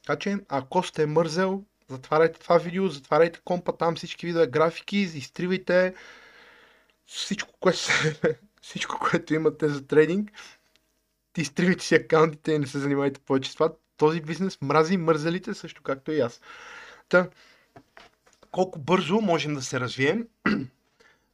Така 0.05 0.19
че, 0.19 0.37
ако 0.49 0.83
сте 0.83 1.05
мързел, 1.05 1.63
затваряйте 1.89 2.39
това 2.39 2.57
видео, 2.57 2.87
затваряйте 2.87 3.39
компа 3.45 3.77
там, 3.77 3.95
всички 3.95 4.25
видео 4.25 4.47
графики, 4.47 4.97
изтривайте 4.97 5.93
всичко, 7.05 7.53
което, 7.59 7.79
всичко, 8.61 8.99
което 8.99 9.33
имате 9.33 9.69
за 9.69 9.87
трейдинг, 9.87 10.31
изтривайте 11.37 11.85
си 11.85 11.95
акаунтите 11.95 12.51
и 12.51 12.59
не 12.59 12.67
се 12.67 12.79
занимайте 12.79 13.19
повече 13.19 13.51
с 13.51 13.53
това 13.53 13.69
този 13.97 14.21
бизнес 14.21 14.57
мрази 14.61 14.97
мързелите, 14.97 15.53
също 15.53 15.83
както 15.83 16.11
и 16.11 16.19
аз. 16.19 16.41
Та, 17.09 17.29
колко 18.51 18.79
бързо 18.79 19.21
можем 19.21 19.55
да 19.55 19.61
се 19.61 19.79
развием? 19.79 20.27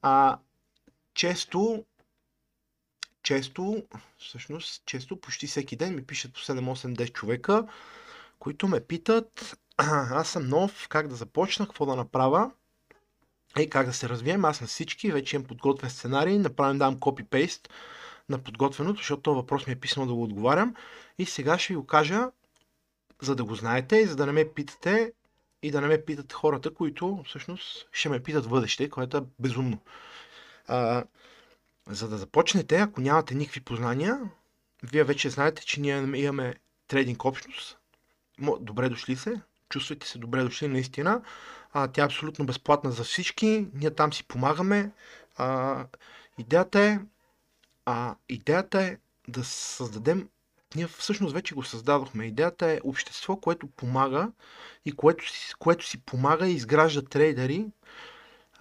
А, 0.04 0.38
често, 1.14 1.86
често, 3.32 3.84
всъщност, 4.18 4.84
често, 4.86 5.22
почти 5.22 5.48
всеки 5.48 5.76
ден 5.76 5.96
ми 5.96 6.06
пишат 6.06 6.34
по 6.34 6.40
7-8-10 6.40 7.14
човека, 7.14 7.68
които 8.40 8.68
ме 8.68 8.82
питат, 8.82 9.58
аз 9.78 10.30
съм 10.30 10.48
нов, 10.48 10.88
как 10.90 11.08
да 11.08 11.16
започна, 11.16 11.66
какво 11.66 11.86
да 11.86 11.96
направя 11.96 12.52
и 13.60 13.70
как 13.70 13.86
да 13.86 13.94
се 13.94 14.10
развием. 14.10 14.46
Аз 14.46 14.62
на 14.62 14.68
всички 14.68 15.12
вече 15.12 15.36
имам 15.36 15.48
подготвен 15.48 15.90
сценарий, 15.90 16.38
направим 16.38 16.78
дам 16.78 17.00
копи-пейст 17.00 17.70
на 18.30 18.40
подготвеното, 18.40 18.98
защото 18.98 19.22
този 19.22 19.36
въпрос 19.36 19.68
ми 19.68 19.74
е 19.74 19.80
писано 19.80 20.06
да 20.06 20.14
го 20.14 20.24
отговарям. 20.24 20.76
И 21.18 21.26
сега 21.26 21.60
ще 21.60 21.74
ви 21.74 21.78
го 21.78 21.86
кажа 21.86 22.32
за 23.22 23.36
да 23.36 23.44
го 23.44 23.56
знаете 23.56 23.96
и 23.96 24.06
за 24.06 24.16
да 24.16 24.26
не 24.26 24.32
ме 24.32 24.54
питате 24.54 25.14
и 25.64 25.72
да 25.72 25.82
не 25.82 25.88
ме 25.88 26.06
питат 26.06 26.34
хората, 26.34 26.74
които 26.74 27.24
всъщност 27.28 27.88
ще 27.92 28.10
ме 28.10 28.24
питат 28.24 28.50
бъдеще, 28.50 28.90
което 28.90 29.18
е 29.18 29.24
безумно. 29.40 29.82
А, 30.68 31.04
за 31.90 32.10
да 32.10 32.18
започнете, 32.18 32.78
ако 32.78 33.02
нямате 33.02 33.36
никакви 33.36 33.62
познания, 33.62 34.20
вие 34.84 35.04
вече 35.04 35.30
знаете, 35.30 35.66
че 35.66 35.82
ние 35.82 35.98
имаме 36.16 36.56
трейдинг 36.88 37.26
общност. 37.26 37.78
Добре 38.60 38.90
дошли 38.90 39.16
се, 39.16 39.42
чувствайте 39.70 40.08
се 40.08 40.20
добре 40.20 40.44
дошли 40.44 40.68
наистина. 40.68 41.22
А, 41.74 41.88
тя 41.88 42.02
е 42.02 42.06
абсолютно 42.06 42.46
безплатна 42.46 42.92
за 42.92 43.04
всички, 43.04 43.68
ние 43.74 43.92
там 43.92 44.14
си 44.14 44.24
помагаме. 44.24 44.92
А, 45.38 45.86
идеята 46.38 46.80
е 46.80 47.00
а, 47.86 48.16
идеята 48.30 48.82
е 48.82 48.98
да 49.28 49.44
създадем 49.44 50.28
ние 50.76 50.88
всъщност 50.88 51.34
вече 51.34 51.56
го 51.56 51.64
създадохме. 51.64 52.26
Идеята 52.26 52.66
е 52.66 52.80
общество, 52.84 53.36
което 53.36 53.68
помага 53.68 54.32
и 54.86 54.92
което 54.92 55.24
което 55.60 55.86
си 55.86 56.02
помага 56.02 56.48
и 56.48 56.54
изгражда 56.54 57.02
трейдери 57.02 57.66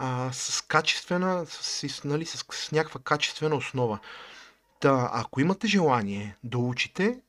а, 0.02 0.32
с 0.32 0.62
качествена, 0.62 1.46
с, 1.46 2.04
нали, 2.04 2.26
с, 2.26 2.44
с 2.52 2.72
някаква 2.72 3.00
качествена 3.00 3.56
основа. 3.56 3.98
Та, 4.80 5.10
ако 5.12 5.40
имате 5.40 5.66
желание 5.66 6.36
да 6.44 6.58
учите, 6.58 7.20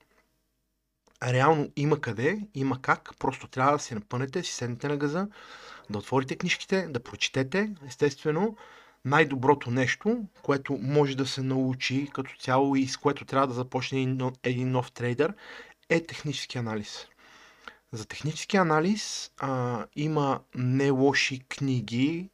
реално 1.23 1.69
има 1.75 2.01
къде, 2.01 2.39
има 2.53 2.81
как, 2.81 3.09
просто 3.19 3.47
трябва 3.47 3.71
да 3.71 3.79
си 3.79 3.93
напънете, 3.93 4.43
си 4.43 4.53
седнете 4.53 4.87
на 4.87 4.97
газа, 4.97 5.27
да 5.89 5.97
отворите 5.97 6.35
книжките, 6.35 6.87
да 6.87 7.03
прочетете, 7.03 7.71
естествено, 7.87 8.57
най-доброто 9.05 9.71
нещо, 9.71 10.23
което 10.41 10.77
може 10.81 11.17
да 11.17 11.25
се 11.25 11.41
научи 11.41 12.09
като 12.13 12.31
цяло 12.39 12.75
и 12.75 12.87
с 12.87 12.97
което 12.97 13.25
трябва 13.25 13.47
да 13.47 13.53
започне 13.53 14.17
един 14.43 14.71
нов 14.71 14.91
трейдер, 14.91 15.33
е 15.89 16.05
технически 16.05 16.57
анализ. 16.57 17.07
За 17.91 18.05
технически 18.05 18.57
анализ 18.57 19.31
а, 19.37 19.85
има 19.95 20.39
не 20.55 20.89
лоши 20.89 21.39
книги, 21.39 22.29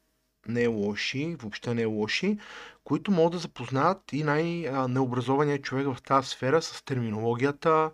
не 0.47 0.67
лоши, 0.67 1.35
въобще 1.39 1.73
не 1.73 1.85
лоши, 1.85 2.37
които 2.83 3.11
могат 3.11 3.31
да 3.31 3.39
запознаят 3.39 4.13
и 4.13 4.23
най-необразованият 4.23 5.63
човек 5.63 5.87
в 5.87 6.01
тази 6.01 6.29
сфера 6.29 6.61
с 6.61 6.83
терминологията, 6.83 7.91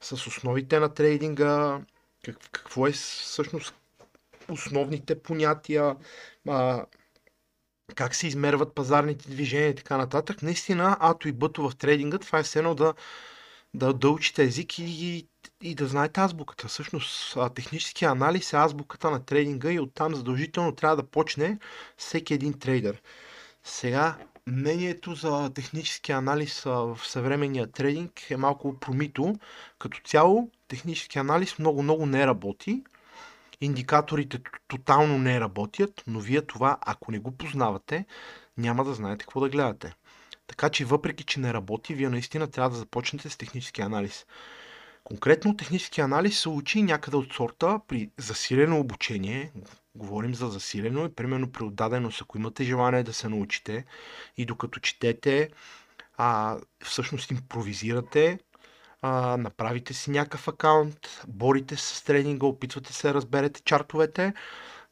с 0.00 0.12
основите 0.12 0.80
на 0.80 0.94
трейдинга, 0.94 1.80
какво 2.52 2.86
е 2.86 2.92
всъщност 2.92 3.74
основните 4.48 5.22
понятия, 5.22 5.96
как 7.94 8.14
се 8.14 8.26
измерват 8.26 8.74
пазарните 8.74 9.30
движения 9.30 9.68
и 9.68 9.74
така 9.74 9.96
нататък. 9.96 10.42
Наистина, 10.42 10.96
ато 11.00 11.28
и 11.28 11.32
бъто 11.32 11.70
в 11.70 11.76
трейдинга, 11.76 12.18
това 12.18 12.38
е 12.38 12.42
все 12.42 12.62
да, 12.62 12.94
да, 13.74 13.92
да 13.92 14.10
учите 14.10 14.42
език 14.42 14.78
и, 14.78 15.28
и, 15.62 15.74
да 15.74 15.86
знаете 15.86 16.20
азбуката. 16.20 16.68
Всъщност, 16.68 17.38
технически 17.54 18.04
анализ 18.04 18.52
е 18.52 18.56
азбуката 18.56 19.10
на 19.10 19.24
трейдинга 19.24 19.72
и 19.72 19.80
оттам 19.80 20.14
задължително 20.14 20.72
трябва 20.74 20.96
да 20.96 21.02
почне 21.02 21.58
всеки 21.96 22.34
един 22.34 22.58
трейдер. 22.58 23.02
Сега, 23.64 24.16
мнението 24.46 25.14
за 25.14 25.50
технически 25.54 26.12
анализ 26.12 26.62
в 26.64 26.98
съвременния 27.04 27.72
трейдинг 27.72 28.30
е 28.30 28.36
малко 28.36 28.78
промито. 28.80 29.34
Като 29.78 30.00
цяло, 30.04 30.50
технически 30.68 31.18
анализ 31.18 31.58
много-много 31.58 32.06
не 32.06 32.26
работи. 32.26 32.84
Индикаторите 33.60 34.40
тотално 34.68 35.18
не 35.18 35.40
работят, 35.40 36.02
но 36.06 36.20
вие 36.20 36.42
това, 36.42 36.78
ако 36.80 37.12
не 37.12 37.18
го 37.18 37.30
познавате, 37.30 38.04
няма 38.58 38.84
да 38.84 38.94
знаете 38.94 39.24
какво 39.24 39.40
да 39.40 39.48
гледате. 39.48 39.94
Така 40.46 40.70
че 40.70 40.84
въпреки, 40.84 41.24
че 41.24 41.40
не 41.40 41.54
работи, 41.54 41.94
вие 41.94 42.08
наистина 42.08 42.50
трябва 42.50 42.70
да 42.70 42.76
започнете 42.76 43.30
с 43.30 43.36
технически 43.36 43.80
анализ. 43.80 44.26
Конкретно 45.04 45.56
технически 45.56 46.00
анализ 46.00 46.40
се 46.40 46.48
учи 46.48 46.82
някъде 46.82 47.16
от 47.16 47.32
сорта 47.32 47.80
при 47.88 48.10
засилено 48.18 48.80
обучение. 48.80 49.52
Говорим 49.94 50.34
за 50.34 50.48
засилено 50.48 51.06
и 51.06 51.14
примерно 51.14 51.52
при 51.52 51.64
отдаденост, 51.64 52.22
ако 52.22 52.38
имате 52.38 52.64
желание 52.64 53.02
да 53.02 53.12
се 53.12 53.28
научите 53.28 53.84
и 54.36 54.46
докато 54.46 54.80
четете, 54.80 55.50
а, 56.16 56.58
всъщност 56.84 57.30
импровизирате, 57.30 58.38
а, 59.02 59.36
направите 59.36 59.94
си 59.94 60.10
някакъв 60.10 60.48
акаунт, 60.48 61.24
борите 61.28 61.76
се 61.76 61.96
с 61.96 62.02
тренинга, 62.02 62.46
опитвате 62.46 62.92
се 62.92 63.08
да 63.08 63.14
разберете 63.14 63.62
чартовете. 63.62 64.34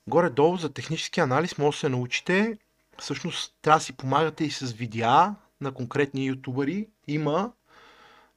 Горе-долу 0.07 0.57
за 0.57 0.73
технически 0.73 1.21
анализ 1.21 1.59
може 1.59 1.77
да 1.77 1.81
се 1.81 1.89
научите. 1.89 2.59
Всъщност 2.99 3.55
трябва 3.63 3.79
да 3.79 3.85
си 3.85 3.93
помагате 3.93 4.45
и 4.45 4.51
с 4.51 4.73
видеа 4.73 5.35
на 5.61 5.73
конкретни 5.73 6.27
ютубъри. 6.27 6.89
Има 7.07 7.53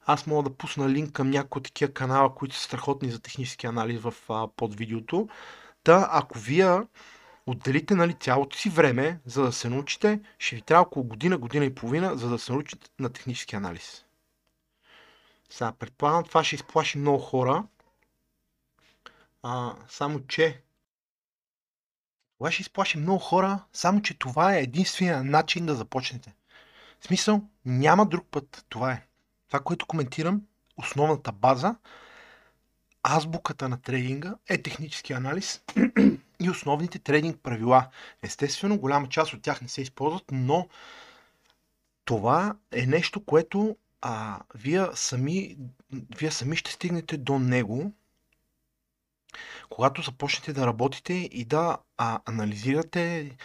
аз 0.06 0.26
мога 0.26 0.50
да 0.50 0.56
пусна 0.56 0.88
линк 0.88 1.12
към 1.12 1.30
някои 1.30 1.60
от 1.60 1.64
такива 1.64 1.92
канала, 1.92 2.34
които 2.34 2.56
са 2.56 2.62
страхотни 2.62 3.10
за 3.10 3.18
технически 3.18 3.66
анализ 3.66 4.00
в 4.00 4.14
а, 4.28 4.48
под 4.56 4.74
видеото. 4.74 5.28
Та, 5.84 6.08
ако 6.12 6.38
вие 6.38 6.80
отделите 7.46 7.94
нали, 7.94 8.14
цялото 8.14 8.56
си 8.58 8.70
време, 8.70 9.20
за 9.26 9.42
да 9.42 9.52
се 9.52 9.68
научите, 9.68 10.20
ще 10.38 10.56
ви 10.56 10.62
трябва 10.62 10.82
около 10.82 11.04
година, 11.04 11.38
година 11.38 11.64
и 11.64 11.74
половина, 11.74 12.16
за 12.16 12.28
да 12.28 12.38
се 12.38 12.52
научите 12.52 12.90
на 12.98 13.10
технически 13.10 13.56
анализ. 13.56 14.04
Сега, 15.50 15.72
предполагам, 15.72 16.24
това 16.24 16.44
ще 16.44 16.54
изплаши 16.54 16.98
много 16.98 17.18
хора. 17.18 17.64
А, 19.42 19.74
само, 19.88 20.26
че 20.26 20.62
това 22.38 22.50
ще 22.50 22.62
изплаши 22.62 22.98
много 22.98 23.18
хора, 23.18 23.64
само, 23.72 24.02
че 24.02 24.18
това 24.18 24.54
е 24.54 24.60
единствения 24.60 25.24
начин 25.24 25.66
да 25.66 25.74
започнете. 25.74 26.34
В 27.00 27.06
смисъл, 27.06 27.42
няма 27.64 28.06
друг 28.06 28.26
път. 28.30 28.64
Това 28.68 28.92
е. 28.92 29.06
Това, 29.48 29.60
което 29.60 29.86
коментирам, 29.86 30.42
основната 30.76 31.32
база, 31.32 31.76
азбуката 33.02 33.68
на 33.68 33.82
трейдинга 33.82 34.34
е 34.48 34.62
технически 34.62 35.12
анализ 35.12 35.62
и 36.40 36.50
основните 36.50 36.98
трейдинг 36.98 37.40
правила. 37.42 37.88
Естествено, 38.22 38.78
голяма 38.78 39.08
част 39.08 39.32
от 39.32 39.42
тях 39.42 39.62
не 39.62 39.68
се 39.68 39.82
използват, 39.82 40.24
но 40.32 40.68
това 42.04 42.56
е 42.72 42.86
нещо, 42.86 43.24
което 43.24 43.76
а, 44.00 44.40
вие, 44.54 44.86
сами, 44.94 45.56
вие 46.18 46.30
сами 46.30 46.56
ще 46.56 46.72
стигнете 46.72 47.16
до 47.16 47.38
него, 47.38 47.92
когато 49.70 50.02
започнете 50.02 50.52
да 50.52 50.66
работите 50.66 51.12
и 51.12 51.44
да 51.44 51.78
а, 51.96 52.20
анализирате 52.26 53.36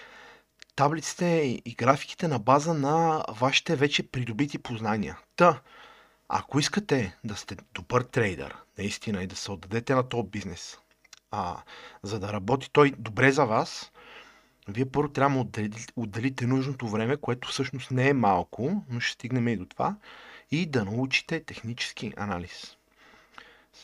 таблиците 0.75 1.25
и 1.65 1.75
графиките 1.77 2.27
на 2.27 2.39
база 2.39 2.73
на 2.73 3.25
вашите 3.29 3.75
вече 3.75 4.11
придобити 4.11 4.57
познания. 4.57 5.17
Та, 5.35 5.61
ако 6.29 6.59
искате 6.59 7.17
да 7.23 7.35
сте 7.35 7.57
добър 7.73 8.01
трейдър, 8.01 8.55
наистина, 8.77 9.23
и 9.23 9.27
да 9.27 9.35
се 9.35 9.51
отдадете 9.51 9.95
на 9.95 10.09
този 10.09 10.27
бизнес, 10.27 10.79
а, 11.31 11.57
за 12.03 12.19
да 12.19 12.33
работи 12.33 12.69
той 12.71 12.93
добре 12.97 13.31
за 13.31 13.45
вас, 13.45 13.91
вие 14.67 14.85
първо 14.85 15.09
трябва 15.09 15.35
да 15.35 15.41
отделите, 15.41 15.93
отделите 15.95 16.47
нужното 16.47 16.87
време, 16.87 17.17
което 17.17 17.47
всъщност 17.47 17.91
не 17.91 18.09
е 18.09 18.13
малко, 18.13 18.83
но 18.89 18.99
ще 18.99 19.13
стигнем 19.13 19.47
и 19.47 19.57
до 19.57 19.65
това, 19.65 19.95
и 20.51 20.65
да 20.65 20.85
научите 20.85 21.43
технически 21.43 22.13
анализ. 22.17 22.77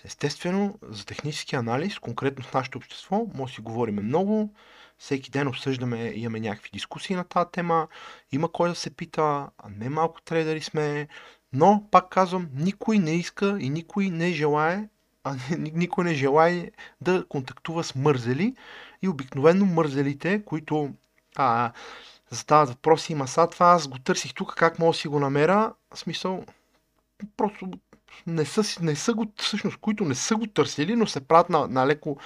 Естествено, 0.04 0.80
за 0.82 1.06
технически 1.06 1.56
анализ, 1.56 2.00
конкретно 2.00 2.44
в 2.44 2.54
нашето 2.54 2.78
общество, 2.78 3.28
може 3.34 3.52
да 3.52 3.56
си 3.56 3.62
говорим 3.62 3.96
много, 3.96 4.54
всеки 4.98 5.32
ден 5.32 5.48
обсъждаме, 5.48 6.14
имаме 6.16 6.40
някакви 6.40 6.70
дискусии 6.74 7.16
на 7.16 7.24
тази 7.24 7.50
тема, 7.52 7.88
има 8.32 8.52
кой 8.52 8.70
да 8.70 8.76
се 8.76 8.90
пита, 8.90 9.50
а 9.58 9.70
не 9.70 9.90
малко 9.90 10.22
трейдери 10.22 10.62
сме, 10.62 11.08
но, 11.56 11.84
пак 11.92 12.10
казвам, 12.10 12.50
никой 12.54 13.00
не 13.00 13.12
иска 13.12 13.58
и 13.60 13.70
никой 13.70 14.10
не 14.10 14.32
желае, 14.32 14.90
а 15.24 15.36
никой 15.58 16.04
не 16.04 16.14
желае 16.14 16.72
да 17.02 17.26
контактува 17.30 17.84
с 17.84 17.96
мързели 17.96 18.56
и 19.02 19.08
обикновено 19.08 19.66
мързелите, 19.66 20.44
които 20.46 20.90
а, 21.36 21.72
задават 22.30 22.70
въпроси, 22.70 23.12
има 23.12 23.28
са 23.28 23.48
това, 23.48 23.66
аз 23.66 23.88
го 23.88 24.00
търсих 24.00 24.34
тук, 24.34 24.56
как 24.56 24.80
мога 24.80 24.92
да 24.92 24.98
си 24.98 25.08
го 25.08 25.20
намеря, 25.20 25.74
в 25.94 26.00
смисъл, 26.00 26.46
просто 27.38 27.72
не 28.28 28.46
са, 28.46 28.84
не 28.84 28.96
са 28.96 29.14
го, 29.14 29.26
всъщност, 29.38 29.78
които 29.78 30.06
не 30.06 30.16
са 30.16 30.36
го 30.36 30.48
търсили, 30.48 30.96
но 30.96 31.08
се 31.08 31.28
правят 31.28 31.50
на, 31.50 31.68
на 31.68 31.88
леко 31.88 32.18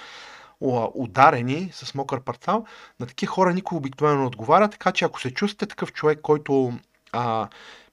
ударени 0.94 1.70
с 1.72 1.94
мокър 1.94 2.20
портал, 2.20 2.64
на 3.00 3.06
такива 3.06 3.32
хора 3.32 3.54
никой 3.54 3.78
обикновено 3.78 4.20
не 4.20 4.26
отговаря, 4.26 4.68
така 4.68 4.92
че 4.92 5.04
ако 5.04 5.20
се 5.20 5.34
чувствате 5.34 5.66
такъв 5.66 5.92
човек, 5.92 6.20
който 6.20 6.72
а, 7.12 7.48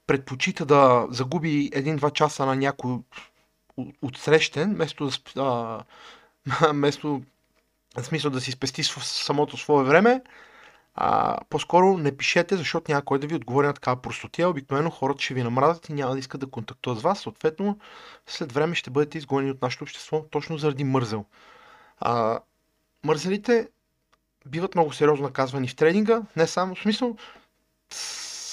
предпочита 0.07 0.65
да 0.65 1.07
загуби 1.09 1.69
един-два 1.73 2.11
часа 2.11 2.45
на 2.45 2.55
някой 2.55 2.97
отсрещен, 4.01 4.73
вместо 4.73 5.09
да, 5.35 5.41
а, 5.41 5.83
вместо, 6.73 7.21
в 7.97 8.03
смисъл 8.03 8.31
да 8.31 8.41
си 8.41 8.51
спести 8.51 8.83
самото 8.83 9.57
свое 9.57 9.83
време, 9.83 10.21
а, 10.95 11.37
по-скоро 11.49 11.97
не 11.97 12.17
пишете, 12.17 12.57
защото 12.57 12.91
няма 12.91 13.05
кой 13.05 13.19
да 13.19 13.27
ви 13.27 13.35
отговори 13.35 13.67
на 13.67 13.73
такава 13.73 14.01
простотия. 14.01 14.49
Обикновено 14.49 14.89
хората 14.89 15.21
ще 15.21 15.33
ви 15.33 15.43
намразят 15.43 15.89
и 15.89 15.93
няма 15.93 16.13
да 16.13 16.19
искат 16.19 16.41
да 16.41 16.47
контактуват 16.47 16.99
с 16.99 17.01
вас. 17.01 17.19
Съответно, 17.19 17.79
след 18.27 18.51
време 18.51 18.75
ще 18.75 18.89
бъдете 18.89 19.17
изгонени 19.17 19.51
от 19.51 19.61
нашето 19.61 19.83
общество, 19.83 20.25
точно 20.31 20.57
заради 20.57 20.83
мързел. 20.83 21.25
А, 21.99 22.39
мързелите 23.03 23.69
биват 24.45 24.75
много 24.75 24.93
сериозно 24.93 25.25
наказвани 25.25 25.67
в 25.67 25.75
трейдинга, 25.75 26.21
не 26.35 26.47
само 26.47 26.75
в 26.75 26.81
смисъл, 26.81 27.17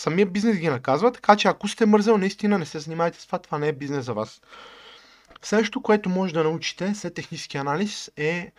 самия 0.04 0.26
бизнес 0.26 0.58
ги 0.58 0.68
наказва, 0.68 1.12
така 1.12 1.36
че 1.36 1.48
ако 1.48 1.68
сте 1.68 1.86
мързел, 1.86 2.18
наистина 2.18 2.58
не 2.58 2.66
се 2.66 2.78
занимайте 2.78 3.20
с 3.20 3.26
това, 3.26 3.38
това 3.38 3.58
не 3.58 3.68
е 3.68 3.72
бизнес 3.72 4.04
за 4.04 4.14
вас. 4.14 4.40
Следващото, 5.42 5.82
което 5.82 6.08
може 6.08 6.34
да 6.34 6.44
научите 6.44 6.94
след 6.94 7.14
технически 7.14 7.56
анализ 7.56 8.10
е 8.16 8.52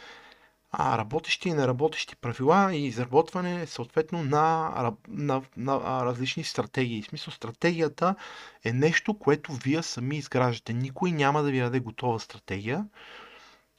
а, 0.71 0.97
работещи 0.97 1.49
и 1.49 1.53
неработещи 1.53 2.15
правила 2.15 2.75
и 2.75 2.85
изработване 2.85 3.65
съответно 3.67 4.23
на, 4.23 4.71
на, 4.75 4.93
на, 5.07 5.41
на 5.57 6.05
различни 6.05 6.43
стратегии. 6.43 7.01
В 7.01 7.05
смисъл, 7.05 7.33
стратегията 7.33 8.15
е 8.63 8.73
нещо, 8.73 9.13
което 9.19 9.53
вие 9.53 9.83
сами 9.83 10.17
изграждате. 10.17 10.73
Никой 10.73 11.11
няма 11.11 11.43
да 11.43 11.51
ви 11.51 11.59
даде 11.59 11.79
готова 11.79 12.19
стратегия. 12.19 12.85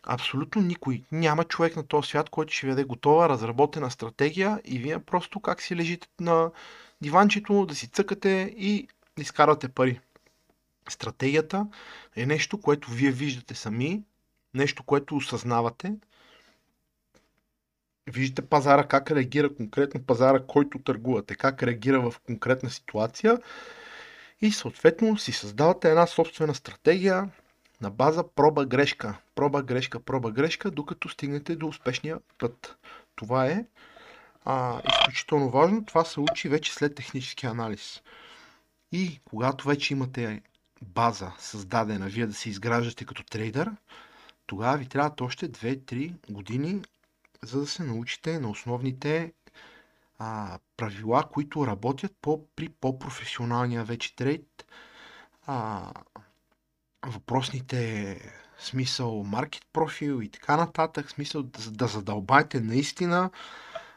Абсолютно 0.02 0.62
никой. 0.62 1.02
Няма 1.12 1.44
човек 1.44 1.76
на 1.76 1.87
този 1.87 2.09
свят, 2.09 2.31
който 2.31 2.52
ще 2.52 2.66
ви 2.66 2.70
даде 2.72 2.85
готова, 2.85 3.29
разработена 3.29 3.90
стратегия 3.90 4.61
и 4.64 4.79
вие 4.79 4.98
просто 4.98 5.40
как 5.40 5.62
си 5.62 5.76
лежите 5.76 6.09
на 6.20 6.50
диванчето, 7.02 7.66
да 7.66 7.74
си 7.74 7.88
цъкате 7.88 8.54
и 8.56 8.88
да 9.16 9.22
изкарвате 9.22 9.68
пари. 9.68 10.00
Стратегията 10.88 11.66
е 12.16 12.26
нещо, 12.26 12.61
което 12.61 12.90
вие 12.90 13.11
виждате 13.11 13.54
сами, 13.54 14.02
нещо, 14.54 14.82
което 14.82 15.16
осъзнавате. 15.16 15.94
Виждате 18.06 18.48
пазара 18.48 18.88
как 18.88 19.11
реагира 19.11 19.54
конкретно 19.54 20.02
пазара, 20.02 20.46
който 20.46 20.78
търгувате, 20.78 21.35
как 21.35 21.62
реагира 21.62 22.11
в 22.11 22.20
конкретна 22.26 22.70
ситуация 22.70 23.38
и 24.40 24.52
съответно 24.52 25.18
си 25.18 25.32
създавате 25.32 25.88
една 25.88 26.06
собствена 26.06 26.54
стратегия 26.54 27.30
на 27.80 27.90
база 27.90 28.24
проба-грешка. 28.35 29.18
Проба-грешка, 29.35 30.00
проба-грешка, 30.00 30.70
докато 30.70 31.09
стигнете 31.09 31.56
до 31.56 31.66
успешния 31.66 32.18
път. 32.38 32.76
Това 33.16 33.46
е 33.46 33.64
а, 34.46 34.82
изключително 34.88 35.50
важно. 35.50 35.85
Това 35.85 36.04
се 36.04 36.20
учи 36.20 36.48
вече 36.48 36.74
след 36.74 36.94
технически 36.94 37.46
анализ. 37.46 38.02
И 38.92 39.20
когато 39.24 39.68
вече 39.68 39.94
имате 39.94 40.42
база 40.82 41.32
създадена, 41.38 42.06
вие 42.06 42.26
да 42.26 42.35
се 42.35 42.48
изграждате 42.48 43.04
като 43.04 43.24
трейдър, 43.24 43.70
тогава 44.46 44.76
ви 44.76 44.87
трябват 44.87 45.20
още 45.20 45.52
2-3 45.52 46.32
години, 46.32 46.82
за 47.42 47.61
да 47.61 47.66
се 47.66 47.82
научите 47.82 48.38
на 48.40 48.50
основните 48.50 49.32
а, 50.18 50.59
правила, 50.76 51.24
които 51.32 51.66
работят 51.66 52.12
по, 52.22 52.46
при 52.56 52.68
по-професионалния 52.68 53.85
вече 53.85 54.16
трейд. 54.16 54.66
А, 55.46 55.90
въпросните 57.06 58.20
смисъл 58.59 59.22
маркет 59.22 59.62
профил 59.72 60.22
и 60.22 60.28
така 60.28 60.56
нататък, 60.56 61.11
смисъл 61.11 61.42
да, 61.42 61.87
задълбайте 61.87 62.61
наистина 62.61 63.30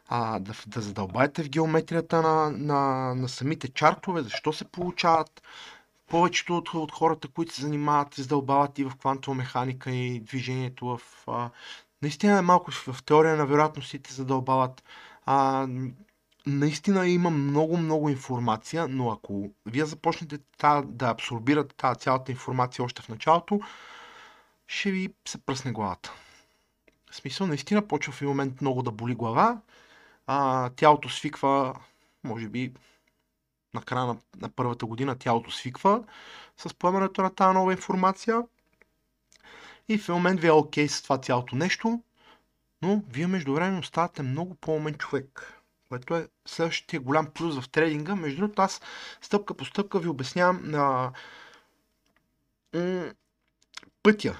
а, 0.09 0.39
да, 0.39 0.53
да 0.67 0.81
задълбаете 0.81 1.43
в 1.43 1.49
геометрията 1.49 2.21
на, 2.21 2.51
на, 2.51 3.13
на 3.15 3.29
самите 3.29 3.67
чартове, 3.67 4.21
защо 4.21 4.53
се 4.53 4.65
получават. 4.65 5.41
Повечето 6.07 6.57
от, 6.57 6.73
от 6.73 6.91
хората, 6.91 7.27
които 7.27 7.53
се 7.55 7.61
занимават, 7.61 8.13
се 8.13 8.21
задълбават 8.21 8.79
и 8.79 8.83
в 8.83 8.91
квантова 8.99 9.35
механика 9.35 9.91
и 9.91 10.19
движението 10.19 10.85
в... 10.85 11.01
А, 11.27 11.49
наистина 12.01 12.37
е 12.37 12.41
малко 12.41 12.71
в 12.71 13.03
теория 13.05 13.35
на 13.35 13.45
вероятностите 13.45 14.13
задълбават. 14.13 14.83
А, 15.25 15.67
наистина 16.45 17.07
има 17.07 17.29
много, 17.29 17.77
много 17.77 18.09
информация, 18.09 18.87
но 18.87 19.11
ако 19.11 19.49
вие 19.65 19.85
започнете 19.85 20.37
та, 20.57 20.81
да 20.81 21.09
абсорбирате 21.09 21.75
тази 21.75 21.99
цялата 21.99 22.31
информация 22.31 22.85
още 22.85 23.01
в 23.01 23.09
началото, 23.09 23.59
ще 24.67 24.91
ви 24.91 25.13
се 25.27 25.37
пръсне 25.37 25.71
главата. 25.71 26.13
В 27.11 27.15
смисъл, 27.15 27.47
наистина 27.47 27.87
почва 27.87 28.13
в 28.13 28.21
един 28.21 28.29
момент 28.29 28.61
много 28.61 28.83
да 28.83 28.91
боли 28.91 29.15
глава, 29.15 29.61
а, 30.31 30.69
тялото 30.69 31.09
свиква, 31.09 31.75
може 32.23 32.49
би 32.49 32.73
на 33.73 33.81
края 33.81 34.05
на, 34.05 34.17
на 34.37 34.49
първата 34.49 34.85
година 34.85 35.17
тялото 35.19 35.51
свиква 35.51 36.03
с 36.57 36.73
поемането 36.73 37.21
на 37.21 37.35
тази 37.35 37.53
нова 37.53 37.71
информация 37.71 38.43
и 39.89 39.97
в 39.97 40.09
момент 40.09 40.39
ви 40.39 40.47
е 40.47 40.51
окей 40.51 40.87
с 40.87 41.01
това 41.01 41.17
цялото 41.17 41.55
нещо, 41.55 42.03
но 42.81 43.03
вие 43.09 43.27
междувременно 43.27 43.83
ставате 43.83 44.23
много 44.23 44.55
по-умен 44.55 44.93
човек 44.93 45.59
което 45.89 46.15
е 46.15 46.27
следващия 46.45 46.99
голям 46.99 47.27
плюс 47.27 47.59
в 47.59 47.69
трейдинга. 47.69 48.15
Между 48.15 48.39
другото, 48.39 48.61
аз 48.61 48.81
стъпка 49.21 49.53
по 49.53 49.65
стъпка 49.65 49.99
ви 49.99 50.07
обяснявам 50.07 50.61
на 50.63 51.11
м- 52.73 53.13
пътя. 54.03 54.39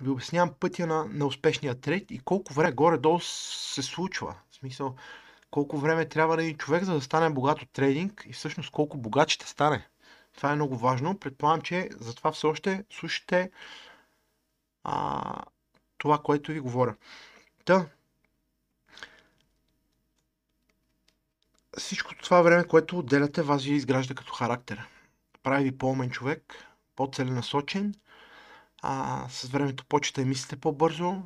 Ви 0.00 0.10
обяснявам 0.10 0.54
пътя 0.60 0.86
на, 0.86 1.04
на 1.04 1.26
успешния 1.26 1.80
трейд 1.80 2.10
и 2.10 2.18
колко 2.18 2.54
време 2.54 2.72
горе-долу 2.72 3.20
се 3.20 3.82
случва. 3.82 4.34
Смисъл, 4.60 4.94
колко 5.50 5.78
време 5.78 6.08
трябва 6.08 6.36
да 6.36 6.44
е 6.44 6.54
човек, 6.54 6.84
за 6.84 6.94
да 6.94 7.00
стане 7.00 7.30
богат 7.30 7.62
от 7.62 7.70
трейдинг 7.70 8.24
и 8.28 8.32
всъщност 8.32 8.70
колко 8.70 8.98
богат 8.98 9.28
ще 9.28 9.46
стане. 9.46 9.88
Това 10.36 10.52
е 10.52 10.54
много 10.54 10.76
важно. 10.76 11.18
Предполагам, 11.18 11.60
че 11.60 11.88
затова 12.00 12.32
все 12.32 12.46
още 12.46 12.84
слушате 12.90 13.50
а, 14.84 15.42
това, 15.98 16.18
което 16.18 16.52
ви 16.52 16.60
говоря. 16.60 16.96
Та, 17.64 17.86
всичко 21.78 22.14
това 22.14 22.42
време, 22.42 22.64
което 22.66 22.98
отделяте, 22.98 23.42
вас 23.42 23.64
ви 23.64 23.74
изгражда 23.74 24.14
като 24.14 24.32
характер. 24.32 24.88
Прави 25.42 25.64
ви 25.64 25.78
по-умен 25.78 26.10
човек, 26.10 26.54
по-целенасочен, 26.96 27.94
а 28.82 29.26
с 29.28 29.44
времето 29.44 29.84
почете 29.86 30.20
да 30.20 30.26
мислите 30.26 30.56
по-бързо, 30.56 31.22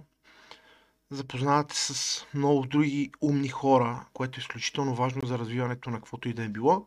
запознавате 1.14 1.77
с 1.77 2.20
много 2.35 2.66
други 2.66 3.12
умни 3.20 3.48
хора, 3.48 4.07
което 4.12 4.38
е 4.38 4.40
изключително 4.40 4.94
важно 4.94 5.27
за 5.27 5.38
развиването 5.38 5.90
на 5.90 5.96
каквото 5.96 6.29
и 6.29 6.33
да 6.33 6.44
е 6.44 6.48
било. 6.48 6.87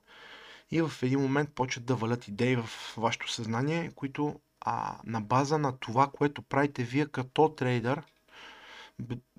И 0.71 0.81
в 0.81 0.91
един 1.01 1.19
момент 1.19 1.49
почват 1.55 1.85
да 1.85 1.95
валят 1.95 2.27
идеи 2.27 2.55
в 2.55 2.69
вашето 2.97 3.31
съзнание, 3.31 3.91
които 3.95 4.39
а, 4.61 4.97
на 5.05 5.21
база 5.21 5.57
на 5.57 5.77
това, 5.77 6.07
което 6.07 6.41
правите 6.41 6.83
вие 6.83 7.05
като 7.05 7.49
трейдър, 7.49 8.01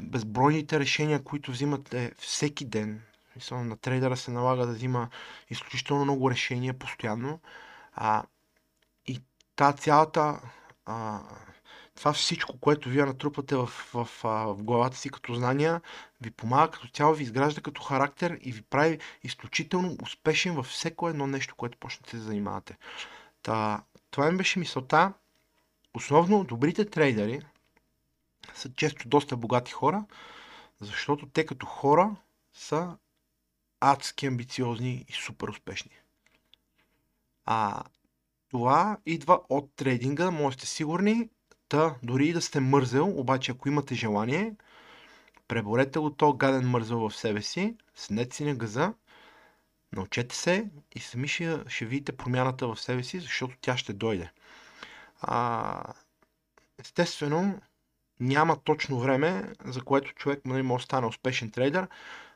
безбройните 0.02 0.80
решения, 0.80 1.24
които 1.24 1.50
взимате 1.52 2.12
всеки 2.18 2.64
ден, 2.64 3.02
Мисля, 3.38 3.64
на 3.64 3.76
трейдера 3.76 4.16
се 4.16 4.30
налага 4.30 4.66
да 4.66 4.72
взима 4.72 5.08
изключително 5.50 6.04
много 6.04 6.30
решения 6.30 6.74
постоянно. 6.74 7.40
А, 7.92 8.24
и 9.06 9.22
та 9.56 9.72
цялата 9.72 10.40
а, 10.86 11.20
това 11.98 12.12
всичко, 12.12 12.58
което 12.60 12.88
вие 12.88 13.04
натрупате 13.04 13.56
в, 13.56 13.66
в, 13.66 14.04
в, 14.04 14.08
в 14.22 14.62
главата 14.62 14.96
си 14.96 15.10
като 15.10 15.34
знания, 15.34 15.80
ви 16.20 16.30
помага 16.30 16.70
като 16.70 16.88
цяло, 16.88 17.14
ви 17.14 17.22
изгражда 17.22 17.60
като 17.60 17.82
характер 17.82 18.38
и 18.42 18.52
ви 18.52 18.62
прави 18.62 18.98
изключително 19.22 19.96
успешен 20.02 20.54
във 20.54 20.66
всеко 20.66 21.08
едно 21.08 21.26
нещо, 21.26 21.54
което 21.56 21.78
почнете 21.78 22.16
да 22.16 22.22
занимавате. 22.22 22.76
Та, 23.42 23.82
това 24.10 24.30
ми 24.30 24.36
беше 24.36 24.58
мисълта. 24.58 25.12
Основно 25.94 26.44
добрите 26.44 26.90
трейдери 26.90 27.40
са 28.54 28.72
често 28.74 29.08
доста 29.08 29.36
богати 29.36 29.72
хора, 29.72 30.04
защото 30.80 31.26
те 31.26 31.46
като 31.46 31.66
хора 31.66 32.16
са 32.54 32.96
адски 33.80 34.26
амбициозни 34.26 35.04
и 35.08 35.12
супер 35.12 35.48
успешни. 35.48 35.92
А 37.44 37.82
това 38.50 38.98
идва 39.06 39.40
от 39.48 39.72
трейдинга, 39.76 40.30
може 40.30 40.56
сте 40.56 40.66
сигурни. 40.66 41.28
Та, 41.68 41.94
дори 42.02 42.28
и 42.28 42.32
да 42.32 42.42
сте 42.42 42.60
мързел, 42.60 43.20
обаче 43.20 43.52
ако 43.52 43.68
имате 43.68 43.94
желание, 43.94 44.54
преборете 45.48 45.98
го 45.98 46.10
то 46.10 46.32
гаден 46.32 46.70
мързел 46.70 47.08
в 47.08 47.16
себе 47.16 47.42
си, 47.42 47.76
снете 47.94 48.36
си 48.36 48.44
на 48.44 48.54
газа, 48.54 48.94
научете 49.92 50.36
се 50.36 50.70
и 50.94 51.00
сами 51.00 51.28
ще, 51.28 51.58
ще 51.68 51.84
видите 51.84 52.16
промяната 52.16 52.68
в 52.68 52.80
себе 52.80 53.02
си, 53.02 53.20
защото 53.20 53.56
тя 53.60 53.76
ще 53.76 53.92
дойде. 53.92 54.30
А, 55.20 55.94
естествено, 56.78 57.60
няма 58.20 58.56
точно 58.56 59.00
време, 59.00 59.52
за 59.64 59.82
което 59.82 60.14
човек 60.14 60.40
нали, 60.44 60.62
може 60.62 60.82
да 60.82 60.84
стане 60.84 61.06
успешен 61.06 61.50
трейдер, 61.50 61.88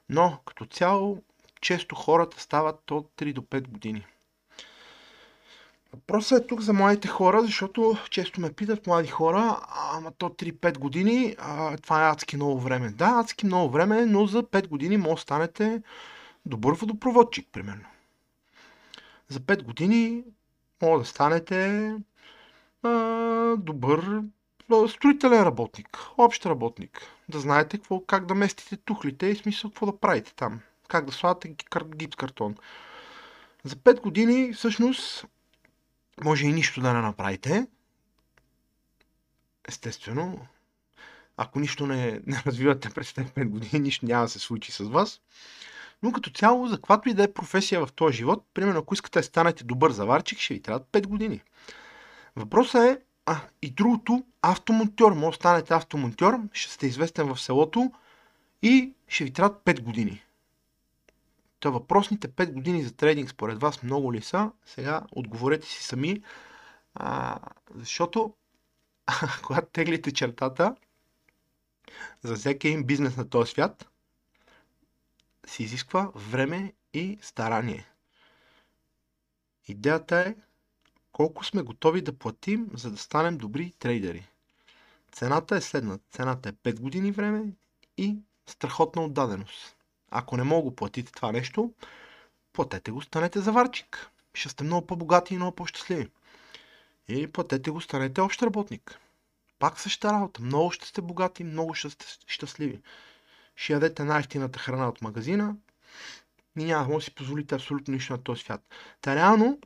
но 0.09 0.39
като 0.47 0.67
цяло 0.67 1.23
често 1.61 1.95
хората 1.95 2.41
стават 2.41 2.91
от 2.91 3.13
3 3.17 3.33
до 3.33 3.41
5 3.43 3.69
години. 3.69 4.07
Въпросът 5.93 6.45
е 6.45 6.47
тук 6.47 6.61
за 6.61 6.73
младите 6.73 7.09
хора, 7.09 7.43
защото 7.43 7.97
често 8.11 8.41
ме 8.41 8.53
питат 8.53 8.87
млади 8.87 9.09
хора, 9.09 9.61
ама 9.93 10.13
то 10.19 10.29
3-5 10.29 10.79
години, 10.79 11.37
а, 11.39 11.77
това 11.77 12.07
е 12.07 12.11
адски 12.11 12.37
много 12.37 12.61
време. 12.61 12.89
Да, 12.89 13.07
адски 13.07 13.47
много 13.47 13.71
време, 13.71 14.07
но 14.07 14.27
за 14.27 14.43
5 14.43 14.69
години 14.69 14.97
може 14.97 15.15
да 15.15 15.21
станете 15.21 15.83
добър 16.47 16.73
водопроводчик, 16.75 17.49
примерно. 17.53 17.85
За 19.29 19.41
5 19.41 19.63
години 19.63 20.25
може 20.83 21.03
да 21.03 21.09
станете 21.09 21.95
а, 22.83 22.91
добър 23.59 24.23
строителен 24.89 25.43
работник, 25.43 25.99
общ 26.19 26.47
работник. 26.47 27.01
Да 27.29 27.41
знаете 27.41 27.79
какво, 27.79 28.01
как 28.01 28.27
да 28.27 28.35
местите 28.35 28.77
тухлите 28.77 29.27
и 29.27 29.37
смисъл 29.37 29.71
какво 29.71 29.87
да 29.87 29.97
правите 29.97 30.35
там 30.35 30.61
как 30.93 31.07
да 31.07 31.13
слагате 31.13 31.55
гипс 31.97 32.17
картон. 32.17 32.57
За 33.65 33.77
5 33.77 34.01
години 34.01 34.53
всъщност 34.53 35.27
може 36.25 36.47
и 36.47 36.53
нищо 36.53 36.81
да 36.81 36.93
не 36.93 37.01
направите. 37.01 37.67
Естествено, 39.69 40.47
ако 41.37 41.61
нищо 41.61 41.87
не, 41.87 42.21
не 42.27 42.43
развивате 42.47 42.91
през 42.91 43.13
тези 43.13 43.29
5 43.29 43.49
години, 43.49 43.83
нищо 43.83 44.07
няма 44.07 44.25
да 44.25 44.29
се 44.29 44.39
случи 44.39 44.73
с 44.73 44.85
вас. 44.85 45.21
Но 46.03 46.13
като 46.13 46.31
цяло, 46.31 46.67
за 46.67 46.77
каквато 46.77 47.09
и 47.09 47.15
да 47.15 47.23
е 47.23 47.33
професия 47.33 47.87
в 47.87 47.93
този 47.93 48.17
живот, 48.17 48.47
примерно 48.55 48.79
ако 48.79 48.95
искате 48.95 49.19
да 49.19 49.23
станете 49.23 49.65
добър 49.65 49.91
заварчик, 49.91 50.39
ще 50.39 50.55
ви 50.55 50.63
трябват 50.63 50.89
5 50.93 51.07
години. 51.07 51.41
Въпросът 52.37 52.83
е, 52.83 52.99
а, 53.27 53.41
и 53.63 53.71
другото, 53.71 54.25
автомонтьор. 54.43 55.13
Може 55.13 55.37
да 55.37 55.41
станете 55.41 55.75
автомонтьор, 55.75 56.39
ще 56.53 56.73
сте 56.73 56.87
известен 56.87 57.35
в 57.35 57.41
селото 57.41 57.93
и 58.63 58.93
ще 59.09 59.25
ви 59.25 59.33
трябват 59.33 59.63
5 59.65 59.81
години. 59.81 60.23
Та 61.63 61.71
въпросните 61.71 62.29
5 62.29 62.53
години 62.53 62.83
за 62.83 62.93
трейдинг 62.97 63.31
според 63.31 63.61
вас 63.61 63.83
много 63.83 64.13
ли 64.13 64.23
са? 64.23 64.51
Сега 64.67 65.03
отговорете 65.13 65.67
си 65.67 65.83
сами, 65.83 66.23
а, 66.95 67.39
защото 67.75 68.35
когато 69.43 69.67
теглите 69.73 70.13
чертата 70.13 70.77
за 72.23 72.35
всеки 72.37 72.69
един 72.69 72.85
бизнес 72.85 73.17
на 73.17 73.29
този 73.29 73.51
свят, 73.51 73.89
се 75.47 75.63
изисква 75.63 76.11
време 76.15 76.73
и 76.95 77.19
старание. 77.23 77.87
Идеята 79.69 80.17
е 80.17 80.35
колко 81.13 81.45
сме 81.45 81.63
готови 81.63 82.03
да 82.03 82.19
платим, 82.19 82.71
за 82.75 82.91
да 82.91 82.97
станем 82.97 83.39
добри 83.39 83.73
трейдери. 83.79 84.29
Цената 85.13 85.57
е 85.57 85.61
следната. 85.61 86.05
Цената 86.11 86.49
е 86.49 86.53
5 86.53 86.81
години 86.81 87.13
време 87.13 87.53
и 87.97 88.19
страхотна 88.47 89.05
отдаденост. 89.05 89.77
Ако 90.13 90.37
не 90.37 90.43
мога 90.43 90.71
да 90.71 90.77
платите 90.77 91.13
това 91.13 91.33
нещо, 91.33 91.73
платете 92.53 92.91
го, 92.91 93.03
станете 93.03 93.41
заварчик. 93.41 94.11
Ще 94.35 94.49
сте 94.49 94.65
много 94.65 94.87
по-богати 94.87 95.35
и 95.35 95.37
много 95.37 95.57
по-щастливи. 95.57 96.09
Или 97.09 97.33
платете 97.33 97.71
го, 97.71 97.81
станете 97.81 98.21
общ 98.21 98.43
работник. 98.43 98.99
Пак 99.59 99.81
същата 99.81 100.15
работа. 100.15 100.43
Много 100.43 100.71
ще 100.71 100.87
сте 100.87 101.03
богати, 101.03 101.45
много 101.45 101.75
ще 101.75 101.91
сте 101.91 102.07
щастливи. 102.27 102.81
Ще 103.57 103.73
ядете 103.73 104.05
най-ефтината 104.05 104.59
храна 104.59 104.89
от 104.89 105.03
магазина 105.03 105.57
и 106.59 106.65
няма 106.65 106.95
да 106.95 107.01
си 107.01 107.15
позволите 107.15 107.55
абсолютно 107.55 107.95
нищо 107.95 108.13
на 108.13 108.23
този 108.23 108.43
свят. 108.43 108.61
Та 109.01 109.15
реално, 109.15 109.59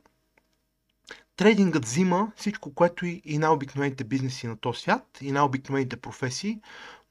трейдингът 1.35 1.85
взима 1.85 2.31
всичко, 2.35 2.73
което 2.73 3.05
и, 3.05 3.21
и 3.25 3.37
най-обикновените 3.37 4.03
бизнеси 4.03 4.47
на 4.47 4.57
този 4.57 4.81
свят, 4.81 5.17
и 5.21 5.31
най-обикновените 5.31 5.97
професии, 5.97 6.61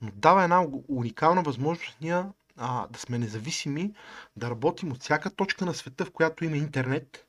но 0.01 0.11
дава 0.14 0.44
една 0.44 0.66
уникална 0.88 1.42
възможност 1.42 1.96
ние 2.01 2.22
а, 2.57 2.87
да 2.90 2.99
сме 2.99 3.19
независими, 3.19 3.92
да 4.37 4.51
работим 4.51 4.92
от 4.92 5.03
всяка 5.03 5.31
точка 5.31 5.66
на 5.66 5.75
света, 5.75 6.05
в 6.05 6.11
която 6.11 6.45
има 6.45 6.57
интернет 6.57 7.27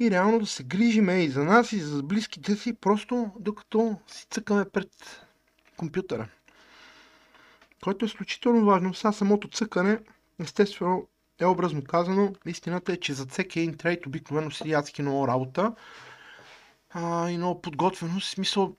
и 0.00 0.10
реално 0.10 0.38
да 0.38 0.46
се 0.46 0.62
грижиме 0.62 1.22
и 1.22 1.28
за 1.28 1.44
нас, 1.44 1.72
и 1.72 1.80
за 1.80 2.02
близките 2.02 2.56
си, 2.56 2.74
просто 2.74 3.30
докато 3.40 3.96
си 4.06 4.26
цъкаме 4.30 4.64
пред 4.64 4.90
компютъра. 5.76 6.28
Което 7.82 8.04
е 8.04 8.06
изключително 8.06 8.64
важно. 8.64 8.94
Сега 8.94 9.12
самото 9.12 9.48
цъкане, 9.48 9.98
естествено, 10.40 11.08
е 11.40 11.46
образно 11.46 11.84
казано. 11.84 12.32
Истината 12.46 12.92
е, 12.92 12.96
че 12.96 13.14
за 13.14 13.26
всеки 13.26 13.60
един 13.60 13.76
трейд 13.76 14.06
обикновено 14.06 14.50
си 14.50 14.72
адски 14.72 15.02
много 15.02 15.28
работа 15.28 15.74
а, 16.90 17.30
и 17.30 17.38
много 17.38 17.62
подготвеност. 17.62 18.28
В 18.28 18.30
смисъл, 18.30 18.76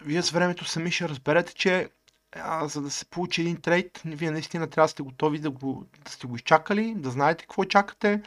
вие 0.00 0.22
с 0.22 0.30
времето 0.30 0.64
сами 0.64 0.90
ще 0.90 1.08
разберете, 1.08 1.54
че 1.54 1.88
а, 2.36 2.68
за 2.68 2.82
да 2.82 2.90
се 2.90 3.04
получи 3.04 3.40
един 3.40 3.60
трейд, 3.60 4.02
вие 4.04 4.30
наистина 4.30 4.70
трябва 4.70 4.84
да 4.84 4.90
сте 4.90 5.02
готови 5.02 5.38
да, 5.38 5.50
го, 5.50 5.86
да 6.04 6.10
сте 6.10 6.26
го 6.26 6.36
изчакали, 6.36 6.94
да 6.96 7.10
знаете 7.10 7.42
какво 7.42 7.64
чакате, 7.64 8.22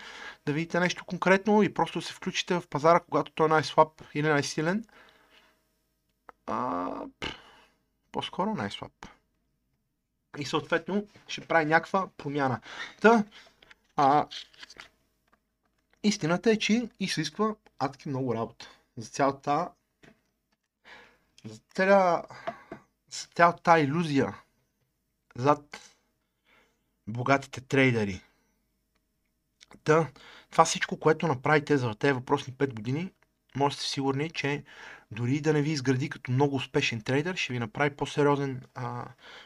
да 0.46 0.54
видите 0.54 0.80
нещо 0.80 1.06
конкретно 1.06 1.64
и 1.64 1.74
просто 1.74 2.02
се 2.02 2.14
включите 2.14 2.60
в 2.60 2.68
пазара, 2.68 3.00
когато 3.00 3.32
той 3.32 3.46
е 3.46 3.50
най-слаб 3.50 4.02
или 4.14 4.28
най-силен. 4.28 4.86
А, 6.46 6.90
по-скоро 8.12 8.56
най-слаб. 8.56 8.92
И 10.38 10.46
съответно 10.46 11.08
ще 11.28 11.48
прави 11.48 11.66
някаква 11.66 12.08
промяна. 12.18 12.62
Та, 13.02 13.24
а, 13.96 14.28
истината 16.04 16.52
е, 16.52 16.58
че 16.58 16.90
изисква 17.00 17.56
адски 17.80 18.10
много 18.10 18.36
работа. 18.36 18.70
За 18.98 19.10
цялата 19.10 19.70
за 21.46 21.60
цяла, 21.76 22.24
за 23.12 23.28
цялата 23.36 23.64
тази 23.64 23.84
иллюзия 23.84 24.36
зад 25.36 25.82
богатите 27.08 27.62
трейдери. 27.62 28.22
Та, 29.84 30.08
това 30.52 30.66
всичко, 30.66 31.00
което 31.00 31.28
направите 31.28 31.78
за 31.78 31.96
тези 31.96 32.14
въпросни 32.14 32.54
5 32.54 32.74
години, 32.74 33.12
може 33.56 33.76
да 33.76 33.82
сте 33.82 33.90
сигурни, 33.90 34.30
че 34.30 34.64
дори 35.12 35.42
да 35.42 35.54
не 35.54 35.62
ви 35.62 35.72
изгради 35.72 36.10
като 36.10 36.32
много 36.32 36.56
успешен 36.56 37.02
трейдер, 37.02 37.36
ще 37.36 37.54
ви 37.54 37.60
направи 37.60 37.96
по-сериозен 37.96 38.62
а, 38.76 39.06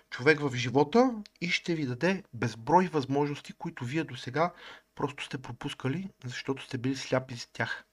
човек 0.09 0.39
в 0.39 0.55
живота 0.55 1.11
и 1.41 1.49
ще 1.49 1.75
ви 1.75 1.85
даде 1.85 2.23
безброй 2.33 2.87
възможности, 2.87 3.53
които 3.53 3.85
вие 3.85 4.03
до 4.03 4.15
сега 4.17 4.53
просто 4.95 5.23
сте 5.23 5.37
пропускали, 5.37 6.09
защото 6.25 6.63
сте 6.63 6.77
били 6.77 6.95
сляпи 6.95 7.35
за 7.35 7.47
тях. 7.53 7.85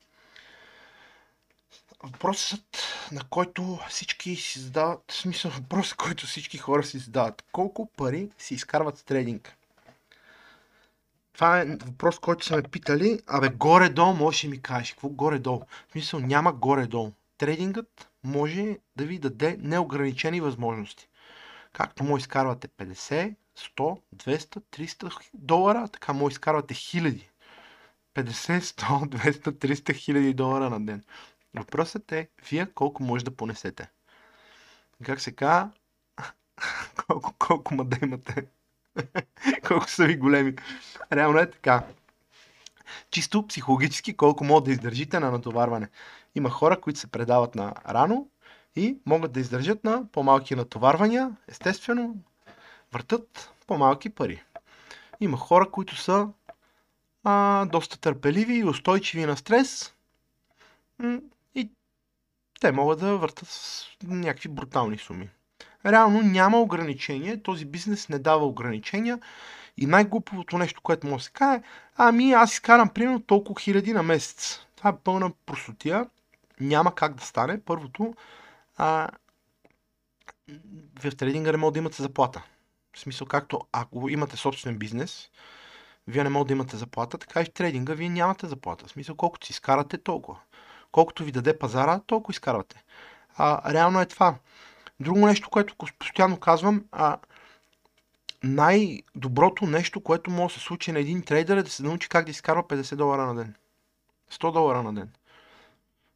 Въпросът, 2.02 2.78
на 3.12 3.24
който 3.30 3.78
всички 3.88 4.36
си 4.36 4.60
задават, 4.60 5.04
в 5.10 5.14
смисъл 5.14 5.50
въпросът, 5.50 5.96
който 5.96 6.26
всички 6.26 6.58
хора 6.58 6.84
си 6.84 6.98
задават. 6.98 7.44
Колко 7.52 7.90
пари 7.96 8.30
си 8.38 8.54
изкарват 8.54 8.98
с 8.98 9.02
трейдинг? 9.02 9.56
Това 11.32 11.60
е 11.60 11.64
въпрос, 11.64 12.18
който 12.18 12.44
са 12.44 12.56
ме 12.56 12.62
питали. 12.62 13.20
Абе, 13.26 13.48
горе-долу 13.48 14.14
може 14.14 14.48
ми 14.48 14.62
кажеш. 14.62 14.90
Какво 14.90 15.08
горе-долу? 15.08 15.60
В 15.88 15.92
смисъл 15.92 16.20
няма 16.20 16.52
горе-долу. 16.52 17.12
Трейдингът 17.38 18.08
може 18.24 18.78
да 18.96 19.04
ви 19.04 19.18
даде 19.18 19.56
неограничени 19.60 20.40
възможности. 20.40 21.08
Както 21.72 22.04
може 22.04 22.20
изкарвате 22.20 22.68
50, 22.68 23.34
100, 23.58 24.00
200, 24.16 24.60
300 24.60 25.28
долара, 25.34 25.88
така 25.88 26.12
може 26.12 26.32
изкарвате 26.32 26.74
хиляди. 26.74 27.30
50, 28.14 28.60
100, 28.60 29.08
200, 29.08 29.52
300 29.52 29.94
хиляди 29.94 30.34
долара 30.34 30.70
на 30.70 30.86
ден. 30.86 31.04
Въпросът 31.54 32.12
е, 32.12 32.28
вие 32.50 32.66
колко 32.66 33.02
може 33.02 33.24
да 33.24 33.36
понесете. 33.36 33.90
Как 35.04 35.20
се 35.20 35.32
казва, 35.32 35.70
колко, 37.06 37.34
колко 37.38 37.74
ма 37.74 37.84
да 37.84 37.98
имате. 38.02 38.46
колко 39.68 39.90
са 39.90 40.06
ви 40.06 40.16
големи. 40.16 40.54
Реално 41.12 41.38
е 41.38 41.50
така. 41.50 41.86
Чисто 43.10 43.46
психологически 43.46 44.16
колко 44.16 44.44
могат 44.44 44.64
да 44.64 44.70
издържите 44.70 45.20
на 45.20 45.30
натоварване. 45.30 45.88
Има 46.34 46.50
хора, 46.50 46.80
които 46.80 46.98
се 46.98 47.06
предават 47.06 47.54
на 47.54 47.74
рано 47.88 48.28
и 48.76 48.98
могат 49.06 49.32
да 49.32 49.40
издържат 49.40 49.84
на 49.84 50.06
по-малки 50.12 50.54
натоварвания. 50.54 51.36
Естествено, 51.48 52.16
въртат 52.92 53.52
по-малки 53.66 54.10
пари. 54.10 54.42
Има 55.20 55.36
хора, 55.36 55.70
които 55.70 55.96
са 55.96 56.28
а, 57.24 57.64
доста 57.64 58.00
търпеливи 58.00 58.54
и 58.54 58.64
устойчиви 58.64 59.26
на 59.26 59.36
стрес 59.36 59.94
те 62.60 62.72
могат 62.72 63.00
да 63.00 63.18
въртат 63.18 63.48
с 63.48 63.86
някакви 64.02 64.48
брутални 64.48 64.98
суми. 64.98 65.30
Реално 65.86 66.22
няма 66.22 66.60
ограничение, 66.60 67.42
този 67.42 67.64
бизнес 67.64 68.08
не 68.08 68.18
дава 68.18 68.46
ограничения 68.46 69.18
и 69.76 69.86
най-глуповото 69.86 70.58
нещо, 70.58 70.80
което 70.82 71.08
да 71.08 71.20
се 71.20 71.30
каже, 71.30 71.62
ами 71.96 72.32
аз 72.32 72.52
изкарам 72.52 72.88
примерно 72.88 73.22
толкова 73.22 73.60
хиляди 73.60 73.92
на 73.92 74.02
месец. 74.02 74.60
Това 74.76 74.90
е 74.90 74.96
пълна 75.04 75.30
простотия. 75.46 76.06
Няма 76.60 76.94
как 76.94 77.14
да 77.14 77.24
стане. 77.24 77.60
Първото, 77.60 78.14
а, 78.76 79.08
в 81.02 81.16
трейдинга 81.16 81.52
не 81.52 81.58
може 81.58 81.72
да 81.72 81.78
имате 81.78 82.02
заплата. 82.02 82.42
В 82.92 83.00
смисъл, 83.00 83.26
както 83.26 83.60
ако 83.72 84.08
имате 84.08 84.36
собствен 84.36 84.78
бизнес, 84.78 85.30
вие 86.06 86.24
не 86.24 86.30
можете 86.30 86.48
да 86.48 86.52
имате 86.52 86.76
заплата, 86.76 87.18
така 87.18 87.40
и 87.40 87.44
в 87.44 87.52
трейдинга 87.52 87.94
вие 87.94 88.08
нямате 88.08 88.46
заплата. 88.46 88.86
В 88.86 88.90
смисъл, 88.90 89.16
колкото 89.16 89.46
си 89.46 89.52
изкарате, 89.52 89.98
толкова. 89.98 90.38
Колкото 90.92 91.24
ви 91.24 91.32
даде 91.32 91.58
пазара, 91.58 92.00
толкова 92.06 92.32
изкарвате. 92.32 92.84
А, 93.36 93.72
реално 93.74 94.00
е 94.00 94.06
това. 94.06 94.34
Друго 95.00 95.26
нещо, 95.26 95.50
което 95.50 95.74
постоянно 95.98 96.40
казвам, 96.40 96.84
а, 96.92 97.18
най-доброто 98.42 99.66
нещо, 99.66 100.00
което 100.00 100.30
може 100.30 100.54
да 100.54 100.60
се 100.60 100.66
случи 100.66 100.92
на 100.92 100.98
един 100.98 101.22
трейдер 101.22 101.56
е 101.56 101.62
да 101.62 101.70
се 101.70 101.82
научи 101.82 102.08
как 102.08 102.24
да 102.24 102.30
изкарва 102.30 102.62
50 102.62 102.96
долара 102.96 103.26
на 103.26 103.34
ден. 103.34 103.54
100 104.30 104.52
долара 104.52 104.82
на 104.82 104.94
ден. 104.94 105.10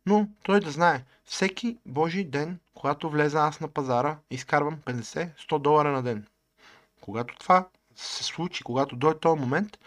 Но 0.06 0.28
той 0.42 0.60
да 0.60 0.70
знае, 0.70 1.04
всеки 1.24 1.78
божий 1.86 2.24
ден, 2.24 2.58
когато 2.74 3.10
влеза 3.10 3.40
аз 3.40 3.60
на 3.60 3.68
пазара, 3.68 4.18
изкарвам 4.30 4.76
50-100 4.76 5.58
долара 5.58 5.92
на 5.92 6.02
ден. 6.02 6.26
Когато 7.00 7.36
това 7.36 7.68
се 7.96 8.24
случи, 8.24 8.64
когато 8.64 8.96
дойде 8.96 9.20
този 9.20 9.40
момент, 9.40 9.78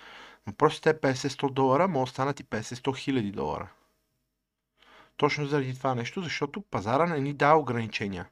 въпросите 0.47 0.89
е 0.89 0.93
50-100 0.93 1.51
долара, 1.51 1.87
може 1.87 2.09
да 2.09 2.13
станат 2.13 2.39
и 2.39 2.45
50-100 2.45 2.97
хиляди 2.97 3.31
долара. 3.31 3.69
Точно 5.17 5.45
заради 5.45 5.77
това 5.77 5.95
нещо, 5.95 6.21
защото 6.21 6.61
пазара 6.61 7.05
не 7.05 7.19
ни 7.19 7.33
дава 7.33 7.59
ограничения. 7.59 8.27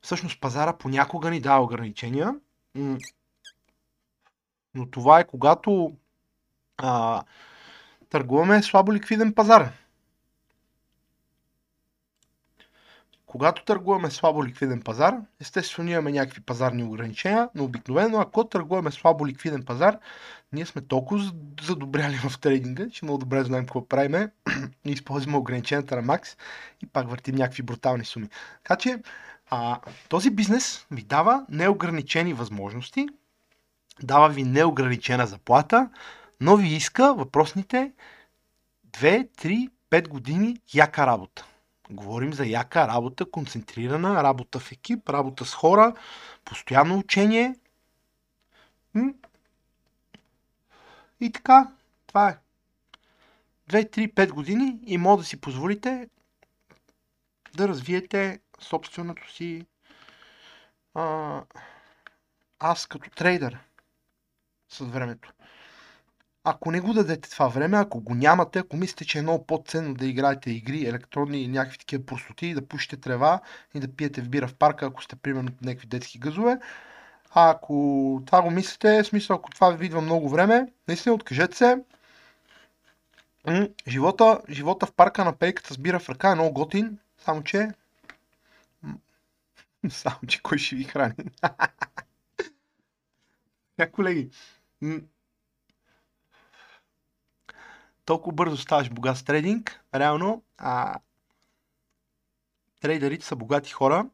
Всъщност 0.00 0.40
пазара 0.40 0.72
понякога 0.72 1.30
ни 1.30 1.40
дава 1.40 1.64
ограничения, 1.64 2.34
но 4.74 4.90
това 4.90 5.20
е 5.20 5.26
когато 5.26 5.96
а, 6.76 7.22
търгуваме 8.10 8.62
слабо 8.62 8.92
ликвиден 8.92 9.34
пазар. 9.34 9.72
Когато 13.36 13.64
търгуваме 13.64 14.10
слабо 14.10 14.44
ликвиден 14.44 14.82
пазар, 14.82 15.14
естествено 15.40 15.90
имаме 15.90 16.12
някакви 16.12 16.40
пазарни 16.40 16.84
ограничения, 16.84 17.48
но 17.54 17.64
обикновено 17.64 18.20
ако 18.20 18.44
търгуваме 18.44 18.90
слабо 18.90 19.26
ликвиден 19.26 19.64
пазар, 19.64 19.98
ние 20.52 20.66
сме 20.66 20.82
толкова 20.82 21.32
задобряли 21.62 22.16
в 22.16 22.38
трейдинга, 22.40 22.90
че 22.90 23.04
много 23.04 23.18
добре 23.18 23.44
знаем 23.44 23.64
какво 23.64 23.88
правиме 23.88 24.30
използваме 24.84 25.36
ограниченията 25.36 25.96
на 25.96 26.02
Макс 26.02 26.36
и 26.82 26.86
пак 26.86 27.10
въртим 27.10 27.34
някакви 27.34 27.62
брутални 27.62 28.04
суми. 28.04 28.28
Така 28.62 28.76
че 28.76 28.98
а, 29.50 29.80
този 30.08 30.30
бизнес 30.30 30.86
ви 30.90 31.02
дава 31.02 31.46
неограничени 31.48 32.34
възможности, 32.34 33.08
дава 34.02 34.28
ви 34.28 34.44
неограничена 34.44 35.26
заплата, 35.26 35.90
но 36.40 36.56
ви 36.56 36.68
иска 36.68 37.14
въпросните 37.14 37.92
2, 38.90 39.28
3, 39.28 39.70
5 39.90 40.08
години 40.08 40.56
яка 40.74 41.06
работа. 41.06 41.46
Говорим 41.90 42.32
за 42.32 42.46
яка 42.46 42.88
работа, 42.88 43.30
концентрирана, 43.30 44.22
работа 44.22 44.60
в 44.60 44.72
екип, 44.72 45.08
работа 45.08 45.44
с 45.44 45.54
хора, 45.54 45.94
постоянно 46.44 46.98
учение. 46.98 47.54
И 51.20 51.32
така, 51.32 51.72
това 52.06 52.28
е. 52.28 52.38
2, 53.70 53.90
3, 53.96 54.14
5 54.14 54.30
години 54.30 54.78
и 54.86 54.98
може 54.98 55.20
да 55.20 55.24
си 55.24 55.40
позволите 55.40 56.08
да 57.54 57.68
развиете 57.68 58.40
собственото 58.60 59.32
си 59.32 59.66
а, 60.94 61.42
аз 62.58 62.86
като 62.86 63.10
трейдер 63.10 63.58
с 64.68 64.84
времето. 64.84 65.32
Ако 66.48 66.70
не 66.70 66.80
го 66.80 66.92
дадете 66.92 67.30
това 67.30 67.48
време, 67.48 67.76
ако 67.76 68.00
го 68.00 68.14
нямате, 68.14 68.58
ако 68.58 68.76
мислите, 68.76 69.04
че 69.04 69.18
е 69.18 69.22
много 69.22 69.46
по-ценно 69.46 69.94
да 69.94 70.06
играете 70.06 70.50
игри, 70.50 70.84
електронни 70.84 71.42
и 71.42 71.48
някакви 71.48 71.78
такива 71.78 72.06
простоти, 72.06 72.54
да 72.54 72.68
пушите 72.68 72.96
трева 72.96 73.40
и 73.74 73.80
да 73.80 73.88
пиете 73.88 74.22
в 74.22 74.28
бира 74.28 74.48
в 74.48 74.54
парка, 74.54 74.86
ако 74.86 75.02
сте 75.02 75.16
примерно 75.16 75.50
някакви 75.62 75.86
детски 75.86 76.18
газове, 76.18 76.58
а 77.34 77.50
ако 77.50 78.22
това 78.26 78.42
го 78.42 78.50
мислите, 78.50 79.02
в 79.02 79.06
смисъл, 79.06 79.36
ако 79.36 79.50
това 79.50 79.70
ви 79.70 79.86
идва 79.86 80.00
много 80.00 80.28
време, 80.28 80.72
наистина 80.88 81.14
откажете 81.14 81.56
се. 81.56 81.78
Живота, 83.88 84.40
живота 84.50 84.86
в 84.86 84.92
парка 84.92 85.24
на 85.24 85.32
пейката 85.32 85.74
с 85.74 85.78
бира 85.78 86.00
в 86.00 86.08
ръка 86.08 86.30
е 86.30 86.34
много 86.34 86.52
готин, 86.52 86.98
само 87.18 87.42
че 87.42 87.68
само, 89.88 90.18
че 90.28 90.42
кой 90.42 90.58
ще 90.58 90.76
ви 90.76 90.84
храни? 90.84 91.14
Я, 93.78 93.90
колеги, 93.92 94.30
толкова 98.06 98.34
бързо 98.34 98.56
ставаш 98.56 98.90
богат 98.90 99.18
с 99.18 99.24
трейдинг, 99.24 99.84
реално, 99.94 100.42
а, 100.58 101.00
трейдерите 102.80 103.26
са 103.26 103.36
богати 103.36 103.72
хора, 103.72 104.06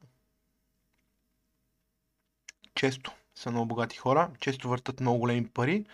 често 2.74 3.12
са 3.35 3.50
много 3.50 3.66
богати 3.66 3.96
хора, 3.96 4.31
често 4.40 4.68
въртат 4.68 5.00
много 5.00 5.18
големи 5.18 5.48
пари 5.48 5.87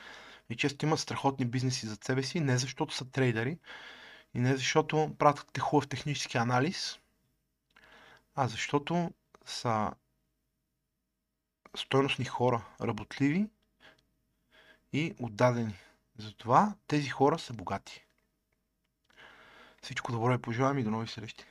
и 0.51 0.57
често 0.57 0.85
имат 0.85 1.01
страхотни 1.01 1.47
бизнеси 1.47 1.87
зад 1.87 2.05
себе 2.05 2.23
си, 2.23 2.41
не 2.41 2.59
защото 2.59 2.95
са 2.95 3.11
трейдери 3.11 3.59
и 4.35 4.39
не 4.39 4.57
защото 4.57 5.15
правят 5.19 5.59
хубав 5.59 5.89
технически 5.89 6.37
анализ, 6.37 6.99
а 8.35 8.49
защото 8.49 9.11
са 9.45 9.93
стойностни 11.77 12.25
хора, 12.25 12.65
работливи 12.81 13.49
и 14.93 15.15
отдадени. 15.21 15.75
Затова 16.19 16.75
тези 16.87 17.09
хора 17.09 17.39
са 17.39 17.53
богати. 17.53 18.05
Всичко 19.83 20.13
добро 20.13 20.35
и 20.35 20.39
пожелавам 20.39 20.79
и 20.79 20.83
до 20.83 20.91
нови 20.91 21.09
срещи. 21.09 21.45